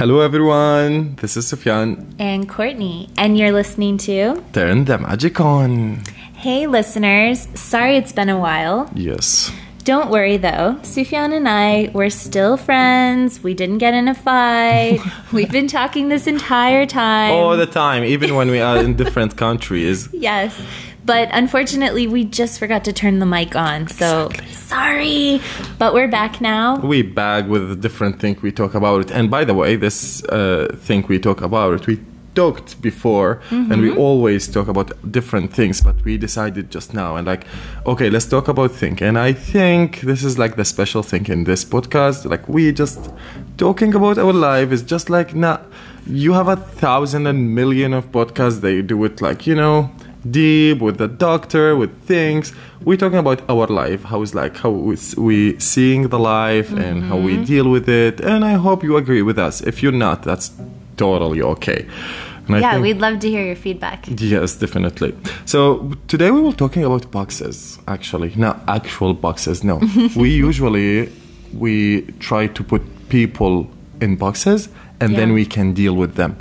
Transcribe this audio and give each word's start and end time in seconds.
Hello, 0.00 0.20
everyone. 0.20 1.14
This 1.16 1.36
is 1.36 1.46
Sufyan. 1.46 2.14
And 2.18 2.48
Courtney, 2.48 3.10
and 3.18 3.36
you're 3.36 3.52
listening 3.52 3.98
to 3.98 4.42
Turn 4.54 4.86
the 4.86 4.96
magic 4.96 5.38
on. 5.42 6.02
Hey, 6.32 6.66
listeners. 6.66 7.46
Sorry 7.52 7.98
it's 7.98 8.10
been 8.10 8.30
a 8.30 8.38
while. 8.38 8.90
Yes. 8.94 9.52
Don't 9.84 10.08
worry 10.08 10.38
though, 10.38 10.78
Sufyan 10.82 11.34
and 11.34 11.46
I, 11.46 11.90
we're 11.92 12.08
still 12.08 12.56
friends. 12.56 13.42
We 13.42 13.52
didn't 13.52 13.76
get 13.76 13.92
in 13.92 14.08
a 14.08 14.14
fight. 14.14 15.00
We've 15.32 15.52
been 15.52 15.68
talking 15.68 16.08
this 16.08 16.26
entire 16.26 16.86
time. 16.86 17.32
All 17.32 17.56
the 17.58 17.66
time, 17.66 18.02
even 18.04 18.34
when 18.34 18.50
we 18.50 18.60
are 18.60 18.78
in 18.78 18.96
different 18.96 19.36
countries. 19.36 20.08
Yes. 20.14 20.58
But 21.04 21.28
unfortunately, 21.32 22.06
we 22.06 22.24
just 22.24 22.58
forgot 22.58 22.84
to 22.84 22.92
turn 22.92 23.18
the 23.18 23.26
mic 23.26 23.56
on. 23.56 23.88
So 23.88 24.26
Exactly. 24.26 24.52
sorry. 24.54 25.40
But 25.78 25.94
we're 25.94 26.08
back 26.08 26.40
now. 26.40 26.76
We 26.80 27.02
bag 27.02 27.48
with 27.48 27.70
a 27.72 27.76
different 27.76 28.20
thing 28.20 28.36
we 28.42 28.52
talk 28.52 28.74
about 28.74 29.00
it. 29.02 29.10
And 29.10 29.30
by 29.30 29.44
the 29.44 29.54
way, 29.54 29.76
this 29.76 30.22
uh, 30.24 30.74
thing 30.78 31.04
we 31.08 31.18
talk 31.18 31.40
about 31.40 31.74
it, 31.74 31.86
we 31.86 32.00
talked 32.34 32.80
before 32.80 33.40
and 33.50 33.80
we 33.82 33.90
always 33.96 34.46
talk 34.46 34.68
about 34.68 34.92
different 35.10 35.52
things, 35.52 35.80
but 35.80 35.96
we 36.04 36.16
decided 36.16 36.70
just 36.70 36.94
now 36.94 37.16
and 37.16 37.26
like, 37.26 37.44
okay, 37.86 38.08
let's 38.08 38.26
talk 38.26 38.46
about 38.46 38.70
thing. 38.70 39.02
And 39.02 39.18
I 39.18 39.32
think 39.32 40.00
this 40.02 40.22
is 40.22 40.38
like 40.38 40.54
the 40.56 40.64
special 40.64 41.02
thing 41.02 41.26
in 41.26 41.44
this 41.44 41.64
podcast. 41.64 42.24
Like 42.30 42.48
we 42.48 42.72
just 42.72 43.10
talking 43.56 43.94
about 43.94 44.16
our 44.18 44.32
life 44.32 44.70
is 44.70 44.82
just 44.82 45.10
like 45.10 45.34
nah 45.34 45.58
you 46.06 46.32
have 46.32 46.48
a 46.48 46.56
thousand 46.56 47.26
and 47.26 47.54
million 47.54 47.92
of 47.92 48.10
podcasts, 48.10 48.60
they 48.60 48.80
do 48.82 49.04
it 49.04 49.20
like, 49.20 49.46
you 49.46 49.54
know, 49.54 49.90
deep 50.28 50.80
with 50.80 50.98
the 50.98 51.08
doctor 51.08 51.76
with 51.76 51.90
things 52.02 52.52
we're 52.84 52.96
talking 52.96 53.18
about 53.18 53.40
our 53.48 53.66
life 53.66 54.02
how 54.04 54.20
is 54.22 54.34
like 54.34 54.56
how 54.56 54.70
we 54.70 55.58
seeing 55.58 56.08
the 56.08 56.18
life 56.18 56.70
and 56.72 57.04
how 57.04 57.16
we 57.16 57.34
mm-hmm. 57.34 57.44
deal 57.44 57.70
with 57.70 57.88
it 57.88 58.20
and 58.20 58.44
i 58.44 58.52
hope 58.52 58.82
you 58.82 58.96
agree 58.96 59.22
with 59.22 59.38
us 59.38 59.62
if 59.62 59.82
you're 59.82 59.92
not 59.92 60.22
that's 60.22 60.52
totally 60.96 61.40
okay 61.40 61.86
and 62.54 62.62
Yeah, 62.62 62.72
think- 62.72 62.82
we'd 62.82 63.00
love 63.00 63.20
to 63.20 63.28
hear 63.28 63.44
your 63.44 63.56
feedback. 63.56 64.06
Yes, 64.08 64.56
definitely. 64.56 65.14
So 65.44 65.92
today 66.08 66.30
we 66.30 66.40
were 66.40 66.52
talking 66.52 66.84
about 66.84 67.10
boxes. 67.10 67.78
Actually, 67.86 68.32
not 68.36 68.60
actual 68.66 69.14
boxes. 69.14 69.62
No, 69.62 69.80
we 70.16 70.30
usually 70.30 71.10
we 71.52 72.02
try 72.18 72.46
to 72.48 72.64
put 72.64 72.82
people 73.08 73.70
in 74.00 74.16
boxes, 74.16 74.68
and 75.00 75.16
then 75.16 75.32
we 75.32 75.44
can 75.44 75.74
deal 75.74 75.94
with 75.94 76.14
them. 76.14 76.36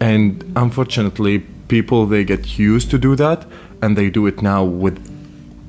And 0.00 0.44
unfortunately, 0.56 1.44
people 1.70 2.04
they 2.06 2.24
get 2.24 2.58
used 2.58 2.90
to 2.90 2.98
do 2.98 3.16
that, 3.16 3.46
and 3.80 3.96
they 3.96 4.10
do 4.10 4.26
it 4.26 4.42
now 4.42 4.64
with 4.64 4.98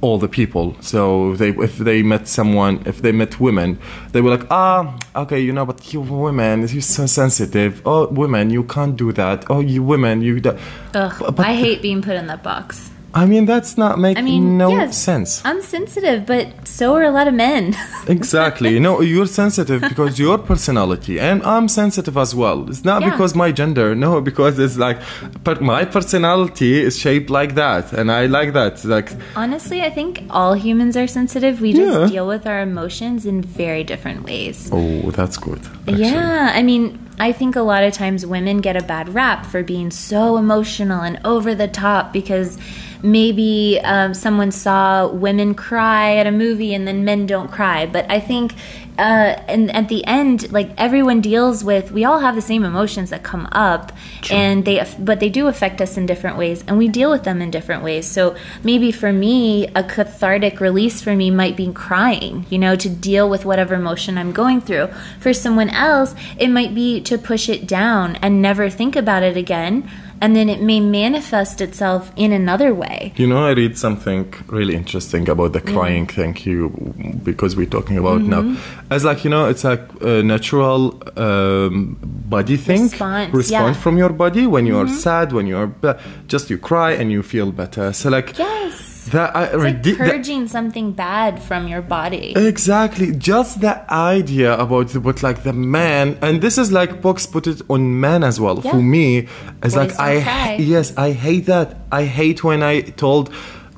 all 0.01 0.17
the 0.17 0.27
people. 0.27 0.75
So 0.81 1.35
they, 1.35 1.49
if 1.49 1.77
they 1.77 2.01
met 2.01 2.27
someone, 2.27 2.81
if 2.85 3.01
they 3.01 3.11
met 3.11 3.39
women, 3.39 3.77
they 4.11 4.21
were 4.21 4.31
like, 4.31 4.47
ah, 4.49 4.97
okay, 5.15 5.39
you 5.39 5.53
know, 5.53 5.65
but 5.65 5.93
you 5.93 6.01
women, 6.01 6.67
you're 6.67 6.81
so 6.81 7.05
sensitive. 7.05 7.81
Oh, 7.85 8.07
women, 8.07 8.49
you 8.49 8.63
can't 8.63 8.97
do 8.97 9.11
that. 9.13 9.45
Oh, 9.49 9.59
you 9.59 9.83
women, 9.83 10.21
you. 10.21 10.41
Ugh, 10.43 11.35
but 11.35 11.39
I 11.39 11.53
hate 11.53 11.81
being 11.81 12.01
put 12.01 12.15
in 12.15 12.27
that 12.27 12.41
box. 12.43 12.91
I 13.13 13.25
mean, 13.25 13.45
that's 13.45 13.77
not 13.77 13.99
make 13.99 14.17
I 14.17 14.21
mean, 14.21 14.57
no 14.57 14.69
yes, 14.69 14.97
sense. 14.97 15.41
I'm 15.43 15.61
sensitive, 15.61 16.25
but 16.25 16.47
so 16.65 16.93
are 16.95 17.03
a 17.03 17.11
lot 17.11 17.27
of 17.27 17.33
men. 17.33 17.75
Exactly. 18.07 18.79
no, 18.79 19.01
you're 19.01 19.25
sensitive 19.25 19.81
because 19.81 20.17
your 20.17 20.37
personality, 20.37 21.19
and 21.19 21.43
I'm 21.43 21.67
sensitive 21.67 22.15
as 22.17 22.33
well. 22.33 22.69
It's 22.69 22.83
not 22.85 23.01
Yeah. 23.01 23.09
because 23.11 23.35
my 23.35 23.51
gender. 23.51 23.93
No, 23.95 24.21
because 24.21 24.57
it's 24.59 24.77
like, 24.77 24.99
but 25.43 25.61
my 25.61 25.83
personality 25.85 26.81
is 26.81 26.97
shaped 26.97 27.29
like 27.29 27.55
that, 27.55 27.91
and 27.93 28.11
I 28.11 28.25
like 28.27 28.53
that. 28.53 28.83
Like, 28.85 29.09
Honestly, 29.35 29.81
I 29.81 29.89
think 29.89 30.23
all 30.29 30.53
humans 30.53 30.95
are 30.95 31.07
sensitive. 31.07 31.59
We 31.61 31.73
just 31.73 31.99
Yeah. 31.99 32.07
deal 32.07 32.27
with 32.27 32.47
our 32.47 32.61
emotions 32.61 33.25
in 33.25 33.41
very 33.41 33.83
different 33.83 34.23
ways. 34.23 34.69
oh, 34.71 35.11
that's 35.11 35.37
good. 35.37 35.59
actually. 35.87 36.03
Yeah, 36.05 36.51
I 36.59 36.63
mean, 36.63 36.97
I 37.19 37.31
think 37.33 37.55
a 37.55 37.61
lot 37.61 37.83
of 37.83 37.93
times 37.93 38.25
women 38.25 38.61
get 38.61 38.75
a 38.75 38.83
bad 38.83 39.13
rap 39.13 39.45
for 39.45 39.61
being 39.63 39.91
so 39.91 40.37
emotional 40.37 41.01
and 41.01 41.19
over 41.25 41.53
the 41.53 41.67
top 41.67 42.13
because 42.13 42.57
maybe 43.03 43.79
um, 43.83 44.13
someone 44.13 44.51
saw 44.51 45.07
women 45.07 45.55
cry 45.55 46.15
at 46.17 46.27
a 46.27 46.31
movie 46.31 46.73
and 46.73 46.87
then 46.87 47.03
men 47.05 47.25
don't 47.25 47.51
cry. 47.51 47.85
But 47.85 48.09
I 48.09 48.19
think, 48.19 48.53
uh, 48.97 49.41
and 49.47 49.71
at 49.75 49.89
the 49.89 50.05
end, 50.05 50.51
like 50.51 50.69
everyone 50.77 51.21
deals 51.21 51.63
with, 51.63 51.91
we 51.91 52.05
all 52.05 52.19
have 52.19 52.35
the 52.35 52.41
same 52.41 52.63
emotions 52.63 53.09
that 53.09 53.23
come 53.23 53.47
up, 53.51 53.91
and 54.29 54.65
they, 54.65 54.85
but 54.99 55.19
they 55.19 55.29
do 55.29 55.47
affect 55.47 55.81
us 55.81 55.97
in 55.97 56.05
different 56.05 56.37
ways, 56.37 56.63
and 56.67 56.77
we 56.77 56.87
deal 56.87 57.09
with 57.09 57.23
them 57.23 57.41
in 57.41 57.49
different 57.49 57.83
ways. 57.83 58.05
So 58.05 58.35
maybe 58.63 58.91
for 58.91 59.11
me, 59.11 59.67
a 59.69 59.83
cathartic 59.83 60.59
release 60.59 61.01
for 61.01 61.15
me 61.15 61.31
might 61.31 61.57
be 61.57 61.71
crying, 61.71 62.45
you 62.49 62.59
know, 62.59 62.75
to 62.75 62.89
deal 62.89 63.29
with 63.29 63.45
whatever 63.45 63.75
emotion 63.75 64.17
I'm 64.17 64.33
going 64.33 64.61
through. 64.61 64.87
For 65.19 65.33
someone 65.33 65.69
else, 65.69 66.13
it 66.37 66.49
might 66.49 66.75
be 66.75 67.01
to 67.01 67.17
push 67.17 67.49
it 67.49 67.65
down 67.67 68.17
and 68.17 68.41
never 68.41 68.69
think 68.69 68.95
about 68.95 69.23
it 69.23 69.37
again. 69.37 69.89
And 70.21 70.35
then 70.35 70.49
it 70.49 70.61
may 70.61 70.79
manifest 70.79 71.61
itself 71.61 72.11
in 72.15 72.31
another 72.31 72.73
way. 72.73 73.11
You 73.15 73.27
know, 73.27 73.43
I 73.43 73.51
read 73.51 73.77
something 73.77 74.31
really 74.47 74.75
interesting 74.75 75.27
about 75.27 75.53
the 75.53 75.61
crying 75.61 76.05
thing 76.05 76.37
you 76.43 76.69
because 77.23 77.55
we're 77.55 77.65
talking 77.65 77.97
about 77.97 78.21
now. 78.21 78.41
Mm-hmm. 78.41 78.93
As 78.93 79.03
like 79.03 79.23
you 79.23 79.29
know, 79.31 79.47
it's 79.47 79.63
like 79.63 79.81
a 80.01 80.21
natural 80.21 81.01
um, 81.17 81.97
body 82.01 82.57
thing 82.57 82.83
Response, 82.83 83.33
response 83.33 83.51
yeah. 83.51 83.71
Mm-hmm. 83.71 83.81
from 83.81 83.97
your 83.97 84.09
body 84.09 84.45
when 84.47 84.65
you're 84.67 84.87
sad, 84.87 85.33
when 85.33 85.47
you're 85.47 85.67
be- 85.67 85.93
just 86.27 86.49
you 86.49 86.57
cry 86.57 86.91
and 86.91 87.11
you 87.11 87.23
feel 87.23 87.51
better. 87.51 87.91
So 87.91 88.09
like 88.09 88.35
That, 89.09 89.35
I 89.35 89.43
It's 89.45 89.53
like 89.55 89.63
redi- 89.63 89.91
that- 89.93 89.97
purging 90.11 90.47
something 90.47 90.91
bad 90.91 91.41
from 91.41 91.67
your 91.67 91.81
body. 91.81 92.33
Exactly, 92.35 93.11
just 93.15 93.59
the 93.61 93.91
idea 93.91 94.55
about 94.57 94.89
the, 94.89 94.99
but 94.99 95.23
like 95.23 95.41
the 95.43 95.53
man, 95.53 96.17
and 96.21 96.39
this 96.41 96.57
is 96.59 96.71
like 96.71 97.01
Box 97.01 97.25
put 97.25 97.47
it 97.47 97.61
on 97.67 97.99
men 97.99 98.23
as 98.23 98.39
well. 98.39 98.61
Yeah. 98.63 98.71
For 98.71 98.77
me, 98.81 99.27
it's 99.63 99.73
Boys 99.73 99.75
like 99.75 99.99
I 99.99 100.55
yes, 100.59 100.93
I 100.97 101.11
hate 101.11 101.47
that. 101.47 101.77
I 101.91 102.03
hate 102.05 102.43
when 102.43 102.61
I 102.61 102.81
told. 102.81 103.31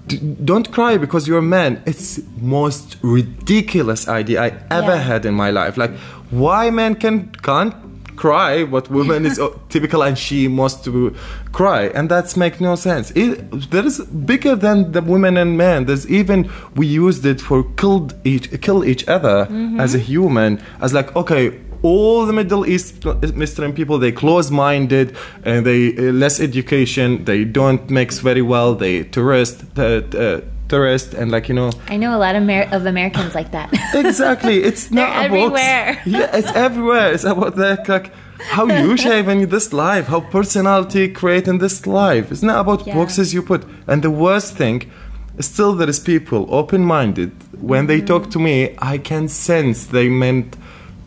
"D- 0.08 0.20
Don't 0.44 0.70
cry 0.74 0.98
because 0.98 1.26
you're 1.30 1.40
a 1.40 1.42
man. 1.42 1.82
It's 1.86 2.20
most 2.42 2.98
ridiculous 3.02 4.08
idea 4.10 4.42
I 4.44 4.52
ever 4.70 4.96
Yeah. 4.96 5.02
had 5.12 5.26
in 5.26 5.34
my 5.34 5.50
life. 5.52 5.78
Like, 5.78 5.92
why 6.32 6.70
men 6.70 6.96
can 6.96 7.30
can't 7.42 7.74
cry, 8.14 8.64
but 8.64 8.90
women 8.90 9.26
is 9.26 9.40
uh, 9.40 9.50
typical 9.70 10.02
and 10.04 10.18
she 10.18 10.48
must 10.48 10.84
to 10.86 11.16
cry, 11.52 11.88
and 11.88 12.10
that's 12.10 12.38
make 12.38 12.62
no 12.62 12.76
sense. 12.76 13.12
It, 13.16 13.72
there 13.72 13.86
is 13.86 14.00
bigger 14.02 14.56
than 14.56 14.92
the 14.92 15.02
women 15.02 15.38
and 15.38 15.58
men. 15.58 15.86
There's 15.86 16.08
even 16.10 16.50
we 16.76 16.88
used 16.88 17.26
it 17.26 17.42
for 17.42 17.64
killed 17.76 18.14
each 18.24 18.50
kill 18.62 18.86
each 18.86 19.08
other 19.08 19.48
as 19.80 19.96
a 19.96 20.00
human 20.00 20.62
as 20.80 20.94
like 20.94 21.16
okay. 21.16 21.60
All 21.86 22.26
the 22.26 22.32
Middle 22.32 22.66
East 22.66 23.06
Eastern 23.24 23.74
people, 23.74 23.98
they 24.00 24.14
close-minded 24.14 25.18
and 25.44 25.66
they 25.66 25.92
uh, 25.92 26.14
less 26.14 26.40
education. 26.40 27.26
They 27.26 27.44
don't 27.44 27.90
mix 27.90 28.20
very 28.20 28.42
well. 28.42 28.74
They 28.74 29.04
tourist, 29.04 29.66
uh, 29.78 29.84
uh, 29.84 30.42
and 30.74 31.32
like 31.32 31.50
you 31.50 31.56
know, 31.56 31.72
I 31.88 31.98
know 31.98 32.12
a 32.18 32.20
lot 32.26 32.36
of, 32.36 32.44
Amer- 32.44 32.70
of 32.72 32.86
Americans 32.86 33.34
like 33.36 33.52
that. 33.52 33.70
exactly 33.94 34.64
it's 34.64 34.90
not 34.92 35.10
about 35.10 35.26
everywhere. 35.26 36.02
yeah 36.06 36.36
it's 36.40 36.52
everywhere 36.56 37.14
it's 37.14 37.24
about 37.24 37.56
the 37.56 37.84
like 37.88 38.12
how 38.56 38.66
you 38.66 38.98
shape 39.06 39.28
in 39.28 39.50
this 39.50 39.72
life 39.74 40.06
how 40.08 40.20
personality 40.20 41.08
create 41.22 41.48
in 41.48 41.58
this 41.60 41.86
life 41.86 42.32
it's 42.32 42.44
not 42.44 42.60
about 42.60 42.80
Yeah. 42.88 42.96
boxes 42.96 43.34
you 43.36 43.42
put 43.42 43.62
and 43.88 44.02
the 44.04 44.10
worst 44.12 44.58
thing 44.58 44.78
still 45.40 45.74
there 45.80 45.90
is 45.90 46.00
people 46.00 46.42
open-minded 46.50 47.32
when 47.72 47.88
they 47.88 48.02
talk 48.02 48.24
to 48.32 48.40
me 48.40 48.56
i 48.94 48.98
can 49.10 49.28
sense 49.28 49.78
they 49.96 50.08
meant 50.10 50.58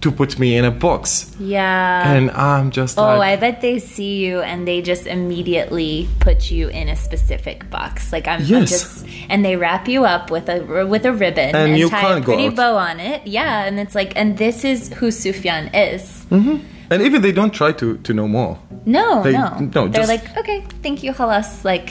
to 0.07 0.13
put 0.13 0.39
me 0.39 0.49
in 0.59 0.65
a 0.65 0.71
box 0.87 1.05
yeah. 1.41 2.13
and 2.15 2.31
i'm 2.31 2.71
just 2.71 2.95
Oh, 2.99 3.03
like 3.19 3.33
I 3.33 3.37
bet 3.45 3.61
they 3.61 3.79
see 3.95 4.13
you 4.25 4.35
and 4.51 4.59
they 4.69 4.79
just 4.93 5.05
immediately 5.07 6.09
put 6.21 6.51
you 6.51 6.69
in 6.81 6.89
a 6.89 6.97
specific 6.97 7.59
box. 7.71 8.13
Like 8.15 8.27
I'm, 8.33 8.41
I'm 8.41 8.47
Yes. 8.47 8.71
just, 8.71 9.07
and 9.31 9.39
they 9.45 9.55
wrap 9.57 9.85
you 9.95 10.01
up 10.15 10.31
with 10.31 10.47
a 10.49 10.59
with 10.93 11.05
a 11.05 11.13
ribbon 11.13 11.51
And 11.61 11.71
and, 11.73 11.79
you 11.81 11.89
tie 11.91 12.01
can't 12.03 12.23
a 12.23 12.25
pretty 12.25 12.49
bow 12.61 12.77
on 12.91 13.01
it. 13.01 13.27
Yeah, 13.27 13.65
and 13.67 13.75
it's 13.85 13.95
like, 14.01 14.13
and 14.21 14.29
this 14.39 14.65
is 14.65 14.93
who 14.99 15.11
Sufyan 15.11 15.65
is. 15.75 16.03
Mm-hmm. 16.31 16.57
and 16.91 16.99
even 17.03 17.19
they 17.27 17.33
don't 17.33 17.55
try 17.61 17.71
to 17.81 17.87
to 18.07 18.11
know 18.19 18.29
more 18.39 18.55
No, 18.87 19.23
They- 19.25 19.33
no, 19.33 19.49
no, 19.59 19.89
They're 19.89 20.07
just- 20.07 20.15
like, 20.15 20.27
okay, 20.41 20.59
thank 20.85 21.03
you, 21.05 21.13
Halas. 21.19 21.65
Like, 21.65 21.89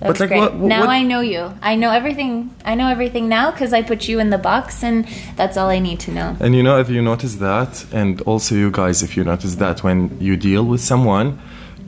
that's 0.00 0.20
like, 0.20 0.28
great. 0.30 0.40
what- 0.40 0.54
what- 0.54 0.68
now 0.68 0.80
what- 0.80 0.90
I 0.90 1.02
know 1.02 1.20
you. 1.20 1.52
I 1.62 1.74
know 1.76 1.90
everything. 1.90 2.50
I 2.64 2.74
know 2.74 2.88
everything 2.88 3.28
now 3.28 3.50
because 3.50 3.72
I 3.72 3.82
put 3.82 4.08
you 4.08 4.18
in 4.20 4.30
the 4.30 4.38
box, 4.38 4.82
and 4.82 5.06
that's 5.36 5.56
all 5.56 5.68
I 5.68 5.78
need 5.80 5.98
to 6.00 6.10
know. 6.12 6.36
And 6.40 6.54
you 6.54 6.62
know, 6.62 6.78
if 6.78 6.88
you 6.90 7.02
notice 7.02 7.34
that, 7.36 7.84
and 7.92 8.20
also 8.22 8.54
you 8.54 8.70
guys, 8.70 9.02
if 9.02 9.16
you 9.16 9.24
notice 9.24 9.56
that 9.56 9.82
when 9.82 10.16
you 10.20 10.36
deal 10.36 10.64
with 10.64 10.80
someone, 10.80 11.38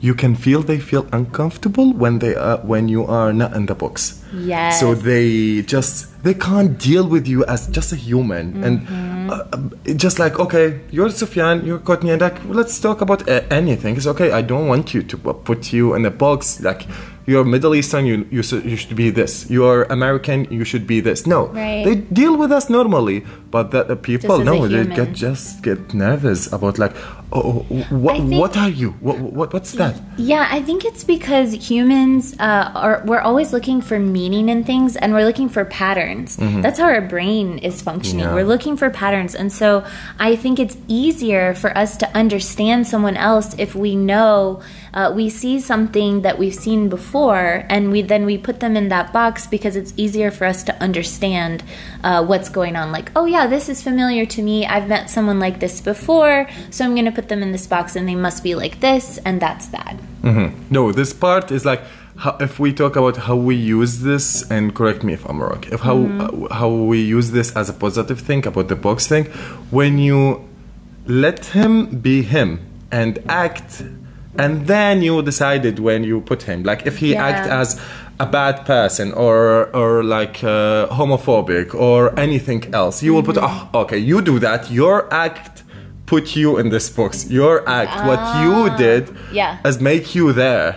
you 0.01 0.15
can 0.15 0.33
feel 0.35 0.63
they 0.63 0.79
feel 0.79 1.05
uncomfortable 1.11 1.93
when 1.93 2.19
they 2.19 2.33
are 2.35 2.57
when 2.63 2.89
you 2.89 3.05
are 3.05 3.31
not 3.31 3.53
in 3.55 3.67
the 3.67 3.75
box. 3.75 4.19
Yes. 4.33 4.79
So 4.79 4.95
they 4.95 5.61
just 5.61 6.07
they 6.23 6.33
can't 6.33 6.77
deal 6.79 7.05
with 7.07 7.27
you 7.27 7.45
as 7.45 7.67
just 7.67 7.91
a 7.93 7.95
human, 7.95 8.53
Mm-hmm. 8.53 8.63
and 8.63 9.31
uh, 9.31 9.43
uh, 9.53 9.93
just 9.95 10.17
like 10.19 10.39
okay, 10.39 10.79
you're 10.91 11.09
Sufyan, 11.11 11.63
you're 11.65 11.81
like 12.17 12.37
let's 12.49 12.79
talk 12.79 13.01
about 13.01 13.21
anything. 13.51 13.95
It's 13.95 14.07
okay. 14.07 14.31
I 14.31 14.41
don't 14.41 14.67
want 14.67 14.93
you 14.95 15.03
to 15.03 15.17
put 15.17 15.71
you 15.71 15.93
in 15.95 16.03
a 16.05 16.11
box. 16.11 16.59
Like 16.61 16.87
you're 17.25 17.43
Middle 17.45 17.73
Eastern, 17.75 18.05
you 18.05 18.25
you, 18.31 18.41
should- 18.43 18.65
you 18.65 18.75
should 18.77 18.95
be 18.95 19.09
this. 19.11 19.45
You're 19.49 19.83
American, 19.89 20.47
you 20.49 20.63
should 20.65 20.85
be 20.87 20.99
this. 21.01 21.25
No, 21.27 21.47
Right. 21.47 21.83
they 21.85 21.95
deal 21.95 22.35
with 22.37 22.51
us 22.51 22.69
normally, 22.69 23.23
but 23.51 23.71
that 23.71 23.87
the 23.87 23.95
people 23.95 24.39
no, 24.39 24.67
they 24.67 24.85
get 24.85 25.13
just 25.13 25.61
get 25.63 25.93
nervous 25.93 26.51
about 26.51 26.77
like, 26.79 26.93
oh, 27.31 27.65
what 27.89 28.17
think- 28.17 28.39
what 28.39 28.57
are 28.57 28.69
you? 28.69 28.91
What, 28.99 29.19
what 29.19 29.53
what's 29.53 29.71
that? 29.73 29.99
Yeah, 30.17 30.47
I 30.49 30.61
think 30.61 30.85
it's 30.85 31.03
because 31.03 31.53
humans 31.69 32.35
uh, 32.39 32.71
are 32.75 33.03
we're 33.05 33.19
always 33.21 33.53
looking 33.53 33.81
for 33.81 33.99
meaning 33.99 34.49
in 34.49 34.63
things, 34.63 34.95
and 34.95 35.13
we're 35.13 35.25
looking 35.25 35.49
for 35.49 35.65
patterns. 35.65 36.37
That's 36.37 36.79
how 36.79 36.85
our 36.85 37.01
brain 37.01 37.57
is 37.59 37.81
functioning. 37.81 38.25
Yeah. 38.25 38.33
We're 38.33 38.45
looking 38.45 38.77
for 38.77 38.89
patterns, 38.89 39.35
and 39.35 39.51
so 39.51 39.85
I 40.19 40.35
think 40.35 40.59
it's 40.59 40.77
easier 40.87 41.53
for 41.53 41.75
us 41.77 41.97
to 41.97 42.17
understand 42.17 42.87
someone 42.87 43.17
else 43.17 43.55
if 43.57 43.75
we 43.75 43.95
know 43.95 44.61
uh, 44.93 45.11
we 45.15 45.29
see 45.29 45.59
something 45.59 46.21
that 46.21 46.37
we've 46.37 46.53
seen 46.55 46.89
before, 46.89 47.65
and 47.69 47.91
we 47.91 48.01
then 48.01 48.25
we 48.25 48.37
put 48.37 48.59
them 48.59 48.75
in 48.75 48.89
that 48.89 49.13
box 49.13 49.47
because 49.47 49.75
it's 49.75 49.93
easier 49.95 50.31
for 50.31 50.45
us 50.45 50.63
to 50.63 50.83
understand 50.83 51.63
uh, 52.03 52.25
what's 52.25 52.49
going 52.49 52.75
on. 52.75 52.91
Like, 52.91 53.11
oh 53.15 53.25
yeah, 53.25 53.47
this 53.47 53.69
is 53.69 53.81
familiar 53.81 54.25
to 54.25 54.41
me. 54.41 54.65
I've 54.65 54.87
met 54.87 55.09
someone 55.09 55.39
like 55.39 55.59
this 55.59 55.79
before, 55.81 56.47
so 56.69 56.83
I'm 56.83 56.93
going 56.93 57.05
to 57.05 57.11
put 57.21 57.29
them 57.29 57.43
in 57.43 57.51
this 57.51 57.67
box, 57.67 57.95
and 57.95 58.07
they 58.09 58.15
must 58.15 58.43
be 58.43 58.53
like 58.55 58.79
this, 58.79 59.19
and 59.25 59.39
that's 59.45 59.67
that. 59.67 59.95
No, 60.69 60.91
this 60.91 61.13
part 61.13 61.51
is 61.51 61.65
like 61.65 61.81
how, 62.23 62.35
if 62.39 62.59
we 62.59 62.73
talk 62.73 62.95
about 62.95 63.17
how 63.27 63.35
we 63.35 63.55
use 63.55 63.93
this, 64.01 64.25
and 64.51 64.73
correct 64.73 65.03
me 65.03 65.13
if 65.13 65.23
I'm 65.29 65.39
wrong. 65.41 65.63
If 65.71 65.81
how 65.81 65.97
uh, 65.97 66.53
how 66.59 66.69
we 66.91 66.99
use 67.17 67.27
this 67.31 67.55
as 67.55 67.69
a 67.69 67.73
positive 67.73 68.19
thing 68.29 68.41
about 68.47 68.67
the 68.67 68.75
box 68.75 69.07
thing, 69.07 69.25
when 69.71 69.93
you 69.97 70.19
let 71.05 71.45
him 71.57 71.73
be 72.07 72.21
him 72.23 72.59
and 72.91 73.13
act, 73.29 73.83
and 74.43 74.67
then 74.67 75.01
you 75.01 75.21
decided 75.21 75.79
when 75.79 76.03
you 76.03 76.21
put 76.21 76.43
him, 76.49 76.63
like 76.63 76.81
if 76.89 76.95
he 77.03 77.09
Yeah. 77.13 77.29
act 77.29 77.45
as 77.61 77.79
a 78.19 78.25
bad 78.25 78.55
person 78.65 79.07
or 79.13 79.69
or 79.79 80.03
like 80.03 80.37
uh, 80.43 80.87
homophobic 80.99 81.67
or 81.73 81.99
anything 82.19 82.61
else, 82.73 82.95
you 83.05 83.11
will 83.15 83.23
put 83.29 83.37
oh 83.49 83.69
okay, 83.81 83.97
you 84.09 84.21
do 84.21 84.35
that, 84.39 84.61
your 84.71 84.97
act. 85.27 85.63
Put 86.15 86.25
you 86.35 86.49
in 86.61 86.67
this 86.75 86.87
box. 86.97 87.11
Your 87.39 87.55
act, 87.79 87.93
what 88.09 88.21
you 88.43 88.53
did, 88.85 89.03
yeah. 89.39 89.59
as 89.69 89.75
make 89.91 90.05
you 90.17 90.25
there. 90.43 90.69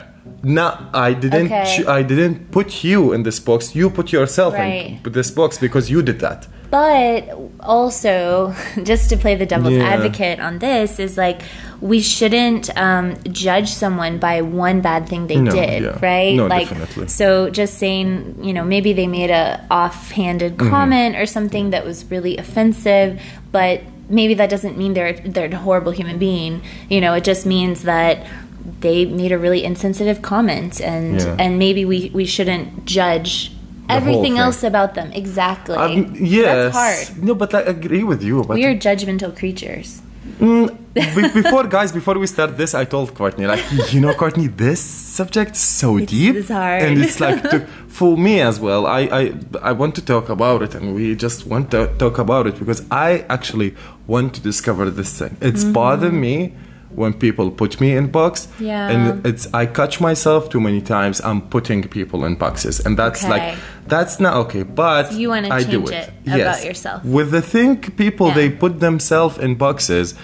No, 0.58 0.66
I 1.08 1.12
didn't. 1.24 1.46
Okay. 1.46 1.84
I 1.98 2.00
didn't 2.12 2.36
put 2.56 2.68
you 2.84 3.12
in 3.14 3.20
this 3.28 3.38
box. 3.48 3.74
You 3.78 3.90
put 3.98 4.12
yourself 4.12 4.52
Right. 4.54 5.00
in 5.06 5.12
this 5.18 5.30
box 5.38 5.58
because 5.58 5.84
you 5.94 6.00
did 6.10 6.18
that. 6.26 6.40
But 6.70 7.16
also, 7.60 8.54
just 8.90 9.04
to 9.10 9.16
play 9.16 9.34
the 9.42 9.46
devil's 9.54 9.74
Yeah. 9.74 9.94
advocate 9.94 10.38
on 10.48 10.58
this, 10.66 10.98
is 11.06 11.16
like 11.24 11.40
we 11.80 12.00
shouldn't 12.00 12.64
um, 12.86 13.06
judge 13.44 13.70
someone 13.82 14.14
by 14.18 14.36
one 14.42 14.80
bad 14.88 15.02
thing 15.10 15.26
they 15.26 15.40
No, 15.40 15.50
did, 15.50 15.82
yeah. 15.82 15.98
right? 16.10 16.34
No, 16.36 16.46
like, 16.46 16.68
definitely. 16.68 17.08
so 17.08 17.50
just 17.60 17.72
saying, 17.82 18.08
you 18.46 18.52
know, 18.56 18.64
maybe 18.74 18.90
they 18.92 19.08
made 19.20 19.30
a 19.30 19.46
offhanded 19.70 20.52
Mm-hmm. 20.56 20.70
comment 20.74 21.12
or 21.20 21.26
something 21.26 21.70
that 21.74 21.82
was 21.84 22.04
really 22.10 22.34
offensive, 22.44 23.10
but 23.52 23.80
maybe 24.08 24.34
that 24.34 24.50
doesn't 24.50 24.76
mean 24.76 24.94
they're 24.94 25.14
they're 25.14 25.50
a 25.52 25.56
horrible 25.56 25.92
human 25.92 26.18
being. 26.18 26.62
You 26.88 27.00
know, 27.00 27.14
it 27.14 27.24
just 27.24 27.46
means 27.46 27.82
that 27.82 28.26
they 28.80 29.04
made 29.04 29.32
a 29.32 29.38
really 29.38 29.64
insensitive 29.64 30.22
comment, 30.22 30.80
and 30.80 31.20
Yeah. 31.20 31.36
and 31.38 31.58
maybe 31.58 31.84
we 31.84 32.10
we 32.14 32.24
shouldn't 32.24 32.84
judge. 32.84 33.50
whole 33.88 33.96
Everything 33.98 34.38
else 34.38 34.64
about 34.64 34.94
them, 34.94 35.12
exactly. 35.12 35.76
Um, 35.76 36.16
yes. 36.18 36.72
That's 36.72 37.10
hard. 37.10 37.22
No, 37.22 37.34
but 37.34 37.54
I 37.54 37.60
agree 37.60 38.02
with 38.02 38.22
you. 38.22 38.40
We 38.40 38.64
are 38.64 38.74
judgmental 38.74 39.36
creatures. 39.36 40.00
Be- 40.38 41.28
before, 41.42 41.64
guys, 41.64 41.90
before 41.92 42.18
we 42.18 42.26
start 42.26 42.56
this, 42.56 42.74
I 42.74 42.84
told 42.84 43.14
Courtney, 43.14 43.46
like, 43.46 43.64
you 43.92 44.00
know, 44.00 44.14
Courtney, 44.14 44.46
this 44.46 44.80
subject's 44.80 45.58
so 45.60 45.96
It's- 45.96 46.10
deep, 46.10 46.48
hard. 46.48 46.82
and 46.82 47.02
it's 47.02 47.18
like 47.20 47.42
to, 47.50 47.60
for 47.88 48.16
me 48.16 48.40
as 48.40 48.60
well. 48.60 48.86
I, 48.86 49.00
I 49.20 49.32
I 49.62 49.72
want 49.72 49.94
to 49.96 50.02
talk 50.04 50.28
about 50.28 50.62
it, 50.62 50.74
and 50.74 50.94
we 50.94 51.14
just 51.16 51.46
want 51.46 51.70
to 51.72 51.86
talk 51.98 52.18
about 52.18 52.46
it 52.46 52.58
because 52.58 52.82
I 52.90 53.24
actually 53.28 53.74
want 54.06 54.34
to 54.34 54.40
discover 54.40 54.90
this 54.90 55.18
thing. 55.18 55.36
It's 55.40 55.64
Mm-hmm. 55.64 55.72
bothered 55.72 56.12
me 56.12 56.54
when 56.94 57.12
people 57.12 57.50
put 57.50 57.80
me 57.80 57.96
in 57.96 58.06
box, 58.06 58.46
Yeah. 58.60 58.88
and 58.92 59.26
it's 59.26 59.48
I 59.52 59.66
catch 59.66 60.00
myself 60.00 60.48
too 60.48 60.60
many 60.60 60.80
times. 60.80 61.20
I'm 61.24 61.40
putting 61.42 61.82
people 61.88 62.24
in 62.24 62.36
boxes, 62.36 62.78
and 62.86 62.96
that's 62.96 63.24
Okay. 63.24 63.30
like 63.34 63.58
that's 63.86 64.18
not 64.20 64.34
okay. 64.46 64.62
But 64.62 65.10
So 65.10 65.16
you 65.18 65.28
wanna 65.30 65.48
I 65.50 65.62
do 65.62 65.78
change 65.78 65.90
it. 65.90 65.94
it 65.94 66.08
about 66.26 66.38
Yes. 66.38 66.64
yourself. 66.64 67.04
With 67.04 67.30
the 67.30 67.42
thing 67.42 67.76
people 68.04 68.28
Yeah. 68.28 68.34
they 68.34 68.50
put 68.50 68.80
themselves 68.80 69.38
in 69.38 69.54
boxes. 69.56 70.14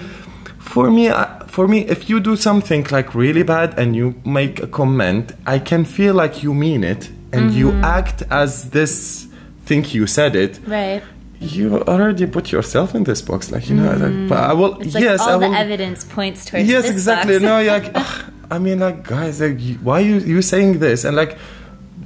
For 0.58 0.90
me, 0.90 1.10
I, 1.10 1.26
for 1.48 1.66
me, 1.66 1.78
if 1.94 2.08
you 2.08 2.20
do 2.20 2.36
something 2.36 2.86
like 2.90 3.14
really 3.14 3.42
bad 3.42 3.74
and 3.78 3.96
you 3.96 4.14
make 4.24 4.62
a 4.62 4.66
comment, 4.68 5.32
I 5.46 5.58
can 5.58 5.84
feel 5.84 6.14
like 6.14 6.42
you 6.44 6.54
mean 6.54 6.84
it 6.84 7.10
and 7.32 7.52
you 7.52 7.68
Mm-hmm. 7.70 7.84
act 7.98 8.22
as 8.30 8.70
this 8.70 9.26
think 9.66 9.94
you 9.94 10.06
said 10.06 10.34
it. 10.36 10.60
Right. 10.66 11.02
You 11.40 11.82
already 11.88 12.26
put 12.26 12.52
yourself 12.52 12.94
in 12.94 13.04
this 13.04 13.22
box, 13.22 13.50
like 13.50 13.68
you 13.70 13.74
know. 13.76 13.90
Like, 14.04 14.28
but 14.28 14.38
I 14.50 14.52
will. 14.52 14.74
Mm. 14.74 14.84
It's 14.84 14.94
like 14.94 15.04
yes, 15.04 15.20
all 15.20 15.28
I 15.30 15.38
the 15.38 15.48
will. 15.48 15.54
evidence 15.54 16.04
points 16.04 16.44
towards 16.44 16.68
yes, 16.68 16.84
exactly. 16.90 17.34
box. 17.38 17.42
No, 17.44 17.62
like, 17.62 17.90
ugh, 17.94 18.24
I 18.50 18.58
mean, 18.58 18.78
like, 18.80 18.98
guys, 19.08 19.40
like, 19.40 19.58
you- 19.58 19.78
why 19.82 20.00
you 20.00 20.16
you 20.18 20.42
saying 20.42 20.80
this? 20.80 21.04
And 21.06 21.16
like, 21.16 21.38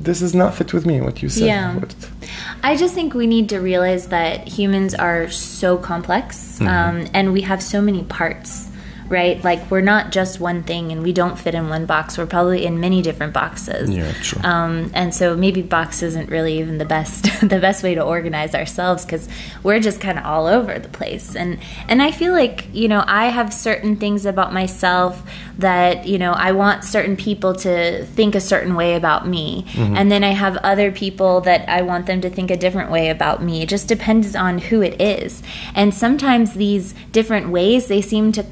this 0.04 0.22
is 0.22 0.34
not 0.34 0.54
fit 0.54 0.72
with 0.72 0.84
me. 0.86 1.00
What 1.00 1.22
you 1.22 1.28
said. 1.28 1.46
Yeah. 1.46 1.80
I 2.62 2.76
just 2.76 2.94
think 2.94 3.14
we 3.14 3.26
need 3.26 3.48
to 3.50 3.58
realize 3.58 4.08
that 4.08 4.48
humans 4.48 4.94
are 4.94 5.28
so 5.30 5.76
complex 5.76 6.44
Mm-hmm. 6.54 6.68
um, 6.68 7.06
and 7.14 7.32
we 7.32 7.42
have 7.42 7.60
so 7.62 7.80
many 7.82 8.04
parts, 8.04 8.68
right? 9.08 9.42
Like 9.42 9.70
we're 9.70 9.80
not 9.80 10.12
just 10.12 10.40
one 10.40 10.62
thing 10.62 10.92
and 10.92 11.02
we 11.02 11.12
don't 11.12 11.38
fit 11.38 11.54
in 11.54 11.68
one 11.68 11.86
box. 11.86 12.16
We're 12.16 12.26
probably 12.26 12.64
in 12.64 12.80
many 12.80 13.02
different 13.02 13.32
boxes. 13.32 13.90
Yeah, 13.90 14.12
true. 14.22 14.42
Um, 14.42 14.90
and 14.94 15.14
so 15.14 15.36
maybe 15.36 15.62
box 15.62 16.02
isn't 16.02 16.30
really 16.30 16.58
even 16.58 16.78
the 16.78 16.84
best 16.84 17.24
the 17.40 17.58
best 17.60 17.82
way 17.82 17.94
to 17.94 18.02
organize 18.02 18.54
ourselves 18.54 19.04
because 19.04 19.28
we're 19.62 19.80
just 19.80 20.00
kind 20.00 20.18
of 20.18 20.24
all 20.24 20.46
over 20.46 20.78
the 20.78 20.88
place. 20.88 21.36
And 21.36 21.58
and 21.88 22.02
I 22.02 22.10
feel 22.10 22.32
like 22.32 22.66
you 22.72 22.88
know 22.88 23.04
I 23.06 23.26
have 23.26 23.52
certain 23.52 23.96
things 23.96 24.26
about 24.26 24.52
myself 24.52 25.22
that 25.58 26.06
you 26.06 26.18
know 26.18 26.32
I 26.32 26.52
want 26.52 26.84
certain 26.84 27.16
people 27.16 27.54
to 27.56 28.04
think 28.06 28.34
a 28.34 28.40
certain 28.40 28.74
way 28.74 28.94
about 28.94 29.28
me, 29.28 29.66
and 29.76 30.10
then 30.10 30.24
I 30.24 30.30
have 30.30 30.56
other 30.58 30.90
people 30.90 31.42
that 31.42 31.68
I 31.68 31.82
want 31.82 32.06
them 32.06 32.20
to 32.22 32.30
think 32.30 32.50
a 32.50 32.56
different 32.56 32.90
way 32.90 33.10
about 33.10 33.42
me. 33.42 33.62
It 33.62 33.68
just 33.68 33.88
depends 33.88 34.34
on 34.34 34.58
who 34.58 34.82
it 34.82 35.00
is. 35.00 35.42
And 35.74 35.92
sometimes 35.94 36.54
these 36.54 36.94
different 37.12 37.50
ways 37.50 37.86
they 37.86 38.00
seem 38.00 38.32
to 38.32 38.42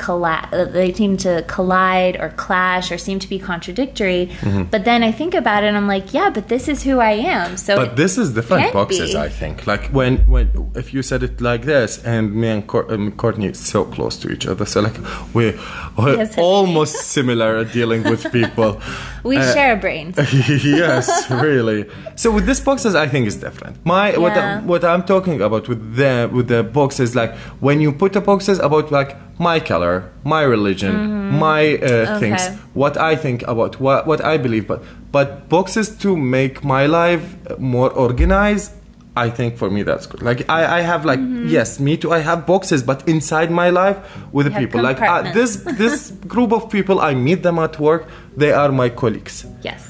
they 0.50 0.92
seem 0.92 1.16
to 1.18 1.44
collide 1.46 2.16
or 2.20 2.30
clash 2.30 2.90
or 2.92 2.98
seem 2.98 3.18
to 3.20 3.28
be 3.28 3.38
contradictory. 3.38 4.30
But 4.70 4.84
then 4.84 5.02
I 5.02 5.12
think 5.12 5.34
about 5.34 5.64
it 5.64 5.68
and 5.68 5.76
I'm 5.76 5.86
like, 5.86 6.12
yeah, 6.14 6.30
but 6.30 6.48
this 6.48 6.68
is 6.68 6.82
who 6.82 6.98
I 6.98 7.12
am. 7.12 7.56
So 7.56 7.76
But 7.76 7.96
this 7.96 8.18
is 8.18 8.32
different 8.34 8.62
can't 8.64 8.74
boxes, 8.74 9.12
be. 9.12 9.16
I 9.18 9.28
think. 9.28 9.66
Like 9.66 9.84
when, 9.88 10.18
when 10.26 10.70
if 10.74 10.92
you 10.94 11.02
said 11.02 11.22
it 11.22 11.40
like 11.40 11.62
this, 11.62 12.02
and 12.04 12.34
me 12.34 12.48
and 12.48 12.66
Cour- 12.66 12.92
um, 12.92 13.12
Courtney 13.12 13.46
is 13.46 13.58
so 13.60 13.84
close 13.84 14.16
to 14.18 14.30
each 14.30 14.46
other, 14.46 14.64
so 14.66 14.80
like 14.80 14.96
we're, 15.34 15.58
we're 15.98 16.16
Yes, 16.16 16.36
almost 16.38 16.94
similar 16.96 17.56
at 17.58 17.72
dealing 17.72 18.02
with 18.04 18.30
people. 18.32 18.80
we 19.24 19.36
Uh, 19.36 19.52
share 19.54 19.76
brains. 19.76 20.16
yes, 20.64 21.30
really. 21.30 21.86
So 22.16 22.30
with 22.30 22.46
these 22.46 22.60
boxes, 22.60 22.94
I 22.94 23.06
think 23.08 23.26
is 23.26 23.36
different. 23.36 23.76
My 23.84 24.16
what 24.18 24.34
Yeah. 24.36 24.58
I, 24.58 24.60
what 24.66 24.84
I'm 24.84 25.02
talking 25.04 25.40
about 25.40 25.68
with 25.68 25.96
the 25.96 26.28
with 26.32 26.48
the 26.48 26.62
boxes, 26.62 27.14
like 27.14 27.34
when 27.60 27.80
you 27.80 27.92
put 27.92 28.12
the 28.12 28.20
boxes 28.20 28.58
about 28.58 28.90
like 28.90 29.16
my 29.38 29.60
color, 29.60 30.04
my 30.24 30.42
religion, 30.42 30.94
my 31.38 31.76
uh, 31.76 32.18
things, 32.18 32.40
Mm-hmm. 32.42 32.78
What 32.78 32.96
I 32.96 33.16
think 33.16 33.42
about 33.48 33.80
what 33.80 34.06
what 34.06 34.20
I 34.24 34.38
believe, 34.38 34.66
but 34.66 34.82
but 35.12 35.48
boxes 35.48 35.88
to 35.98 36.16
make 36.16 36.64
my 36.64 36.86
life 36.86 37.24
more 37.58 37.90
organized. 37.90 38.72
I 39.14 39.28
think 39.30 39.58
for 39.58 39.68
me 39.70 39.82
that's 39.84 40.06
good. 40.06 40.22
Like 40.22 40.40
I, 40.48 40.78
I 40.78 40.80
have 40.82 41.04
like 41.04 41.20
yes, 41.52 41.78
me 41.78 41.96
too. 41.98 42.12
I 42.12 42.20
have 42.20 42.46
boxes, 42.46 42.82
but 42.82 43.06
inside 43.06 43.50
my 43.50 43.68
life 43.70 43.98
with 44.32 44.46
the 44.46 44.52
Mm-hmm. 44.52 44.60
people, 44.60 44.80
like 44.82 45.00
uh, 45.02 45.32
this 45.34 45.56
this 45.78 46.10
group 46.34 46.52
of 46.52 46.70
people, 46.70 46.98
I 47.10 47.14
meet 47.14 47.42
them 47.42 47.58
at 47.58 47.78
work. 47.78 48.06
They 48.36 48.52
are 48.52 48.72
my 48.72 48.88
colleagues 48.88 49.44
Yes. 49.62 49.82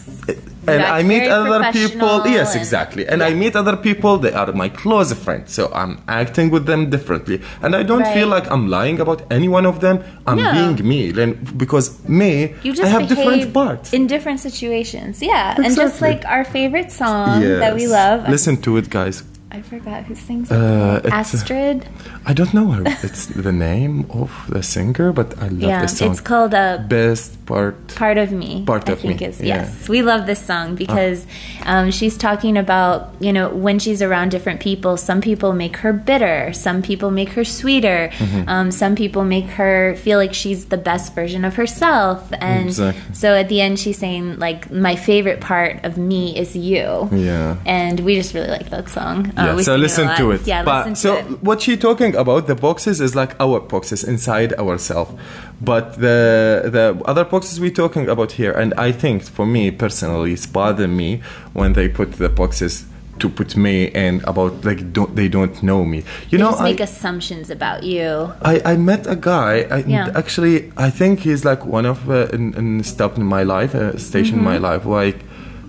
And 0.66 0.82
I 0.82 1.02
meet 1.02 1.28
other 1.28 1.72
people. 1.72 2.26
Yes, 2.26 2.54
exactly. 2.54 3.06
And 3.06 3.22
I 3.22 3.34
meet 3.34 3.54
other 3.56 3.76
people. 3.76 4.18
They 4.18 4.32
are 4.32 4.52
my 4.52 4.68
close 4.68 5.12
friends, 5.12 5.52
so 5.52 5.70
I'm 5.74 6.00
acting 6.08 6.50
with 6.50 6.66
them 6.66 6.90
differently. 6.90 7.40
And 7.62 7.74
I 7.74 7.82
don't 7.82 8.06
feel 8.14 8.28
like 8.28 8.50
I'm 8.50 8.68
lying 8.68 9.00
about 9.00 9.22
any 9.30 9.48
one 9.48 9.66
of 9.66 9.80
them. 9.80 10.02
I'm 10.26 10.36
No. 10.36 10.52
being 10.52 10.86
me, 10.88 11.10
then 11.10 11.30
because 11.56 11.86
me, 12.08 12.54
You 12.62 12.72
just 12.72 12.84
I 12.84 12.88
have 12.88 13.08
different 13.08 13.52
parts. 13.52 13.92
in 13.92 14.06
different 14.06 14.40
situations. 14.40 15.20
Yeah. 15.22 15.54
And 15.64 15.74
just 15.74 16.00
like 16.00 16.24
our 16.26 16.44
favorite 16.44 16.90
song 16.92 17.40
that 17.62 17.74
we 17.74 17.86
love. 17.86 18.28
Listen 18.28 18.56
to 18.62 18.76
it, 18.76 18.88
guys. 18.90 19.22
I 19.54 19.60
forgot 19.60 20.04
who 20.04 20.14
sings 20.14 20.50
it. 20.50 20.56
Uh, 20.56 21.00
Astrid. 21.12 21.86
I 22.24 22.32
don't 22.32 22.54
know 22.54 22.68
her. 22.70 22.84
It's 23.02 23.26
the 23.26 23.52
name 23.52 24.06
of 24.10 24.30
the 24.48 24.62
singer, 24.62 25.12
but 25.12 25.36
I 25.38 25.48
love 25.48 25.60
Yeah, 25.70 25.82
this 25.82 25.98
song. 25.98 26.10
it's 26.10 26.20
called 26.20 26.54
uh, 26.54 26.78
Best 26.88 27.44
part. 27.44 27.76
part 27.94 28.16
of 28.16 28.32
me 28.32 28.64
Part 28.64 28.88
i 28.88 28.92
of 28.92 29.04
Me, 29.04 29.14
is 29.14 29.40
yeah. 29.40 29.56
yes 29.66 29.88
we 29.88 30.00
love 30.00 30.24
this 30.26 30.40
song 30.40 30.74
because 30.74 31.26
um, 31.66 31.90
she's 31.90 32.16
talking 32.16 32.56
about 32.56 33.12
you 33.20 33.32
know 33.32 33.50
when 33.50 33.78
she's 33.78 34.00
around 34.00 34.30
different 34.30 34.60
people 34.60 34.96
some 34.96 35.20
people 35.20 35.52
make 35.52 35.76
her 35.84 35.92
bitter 35.92 36.52
some 36.54 36.80
people 36.80 37.10
make 37.10 37.30
her 37.30 37.44
sweeter 37.44 38.08
Mm-hmm. 38.12 38.48
um, 38.48 38.70
some 38.70 38.94
people 38.94 39.24
make 39.24 39.46
her 39.60 39.96
feel 39.96 40.18
like 40.18 40.32
she's 40.32 40.66
the 40.66 40.78
best 40.78 41.14
version 41.14 41.44
of 41.44 41.54
herself 41.56 42.32
and 42.40 42.68
Exactly. 42.68 43.14
so 43.14 43.34
at 43.34 43.48
the 43.48 43.60
end 43.60 43.78
she's 43.78 43.98
saying 43.98 44.38
like 44.38 44.70
my 44.70 44.94
favorite 44.96 45.40
part 45.40 45.84
of 45.84 45.98
me 45.98 46.38
is 46.38 46.54
you 46.56 47.08
Yeah. 47.12 47.56
and 47.66 48.00
we 48.00 48.14
just 48.16 48.32
really 48.34 48.48
like 48.58 48.70
that 48.70 48.88
song 48.88 49.32
Uh, 49.36 49.41
Yeah, 49.44 49.62
so 49.62 49.76
listen 49.76 50.08
to 50.16 50.30
it. 50.32 50.46
yeah 50.46 50.62
But- 50.64 50.86
listen 50.88 50.94
to 50.94 51.00
so 51.00 51.32
it 51.32 51.42
what 51.42 51.60
she 51.62 51.76
talking 51.76 52.14
about 52.16 52.46
the 52.46 52.54
boxes 52.54 53.00
is 53.00 53.14
like 53.14 53.34
our 53.40 53.60
boxes 53.60 54.04
inside 54.04 54.52
ourselves, 54.54 55.12
but 55.60 55.94
the 56.00 56.62
the 56.76 56.86
other 57.06 57.24
boxes 57.24 57.58
we 57.60 57.70
talking 57.70 58.08
about 58.08 58.32
here, 58.32 58.52
and 58.52 58.72
I 58.88 58.92
think 58.92 59.22
for 59.22 59.46
me 59.46 59.70
personally, 59.70 60.32
it's 60.32 60.46
bother 60.46 60.88
me 60.88 61.20
when 61.52 61.72
they 61.74 61.88
put 61.88 62.12
the 62.12 62.28
boxes 62.28 62.84
to 63.18 63.28
put 63.28 63.56
me 63.56 63.84
in 63.84 64.20
about 64.24 64.64
like 64.64 64.92
don't, 64.92 65.14
they 65.14 65.28
don't 65.28 65.62
know 65.62 65.84
me. 65.84 65.98
You 66.30 66.38
they 66.38 66.38
know, 66.38 66.50
just 66.50 66.62
make 66.62 66.80
I, 66.80 66.84
assumptions 66.84 67.50
about 67.50 67.82
you 67.84 68.32
I, 68.42 68.60
I 68.72 68.76
met 68.76 69.06
a 69.06 69.14
guy. 69.14 69.66
I, 69.70 69.78
Yeah. 69.86 70.10
Actually, 70.14 70.72
I 70.76 70.90
think 70.90 71.20
he's 71.20 71.44
like 71.44 71.64
one 71.66 71.86
of 71.86 72.08
uh, 72.10 72.26
in, 72.32 72.54
in 72.54 72.82
step 72.82 73.16
in 73.18 73.24
my 73.24 73.42
life, 73.44 73.74
a 73.74 73.98
station 73.98 74.38
in 74.38 74.44
my 74.44 74.54
Mm-hmm. 74.56 74.64
life, 74.64 74.84
like 74.86 75.18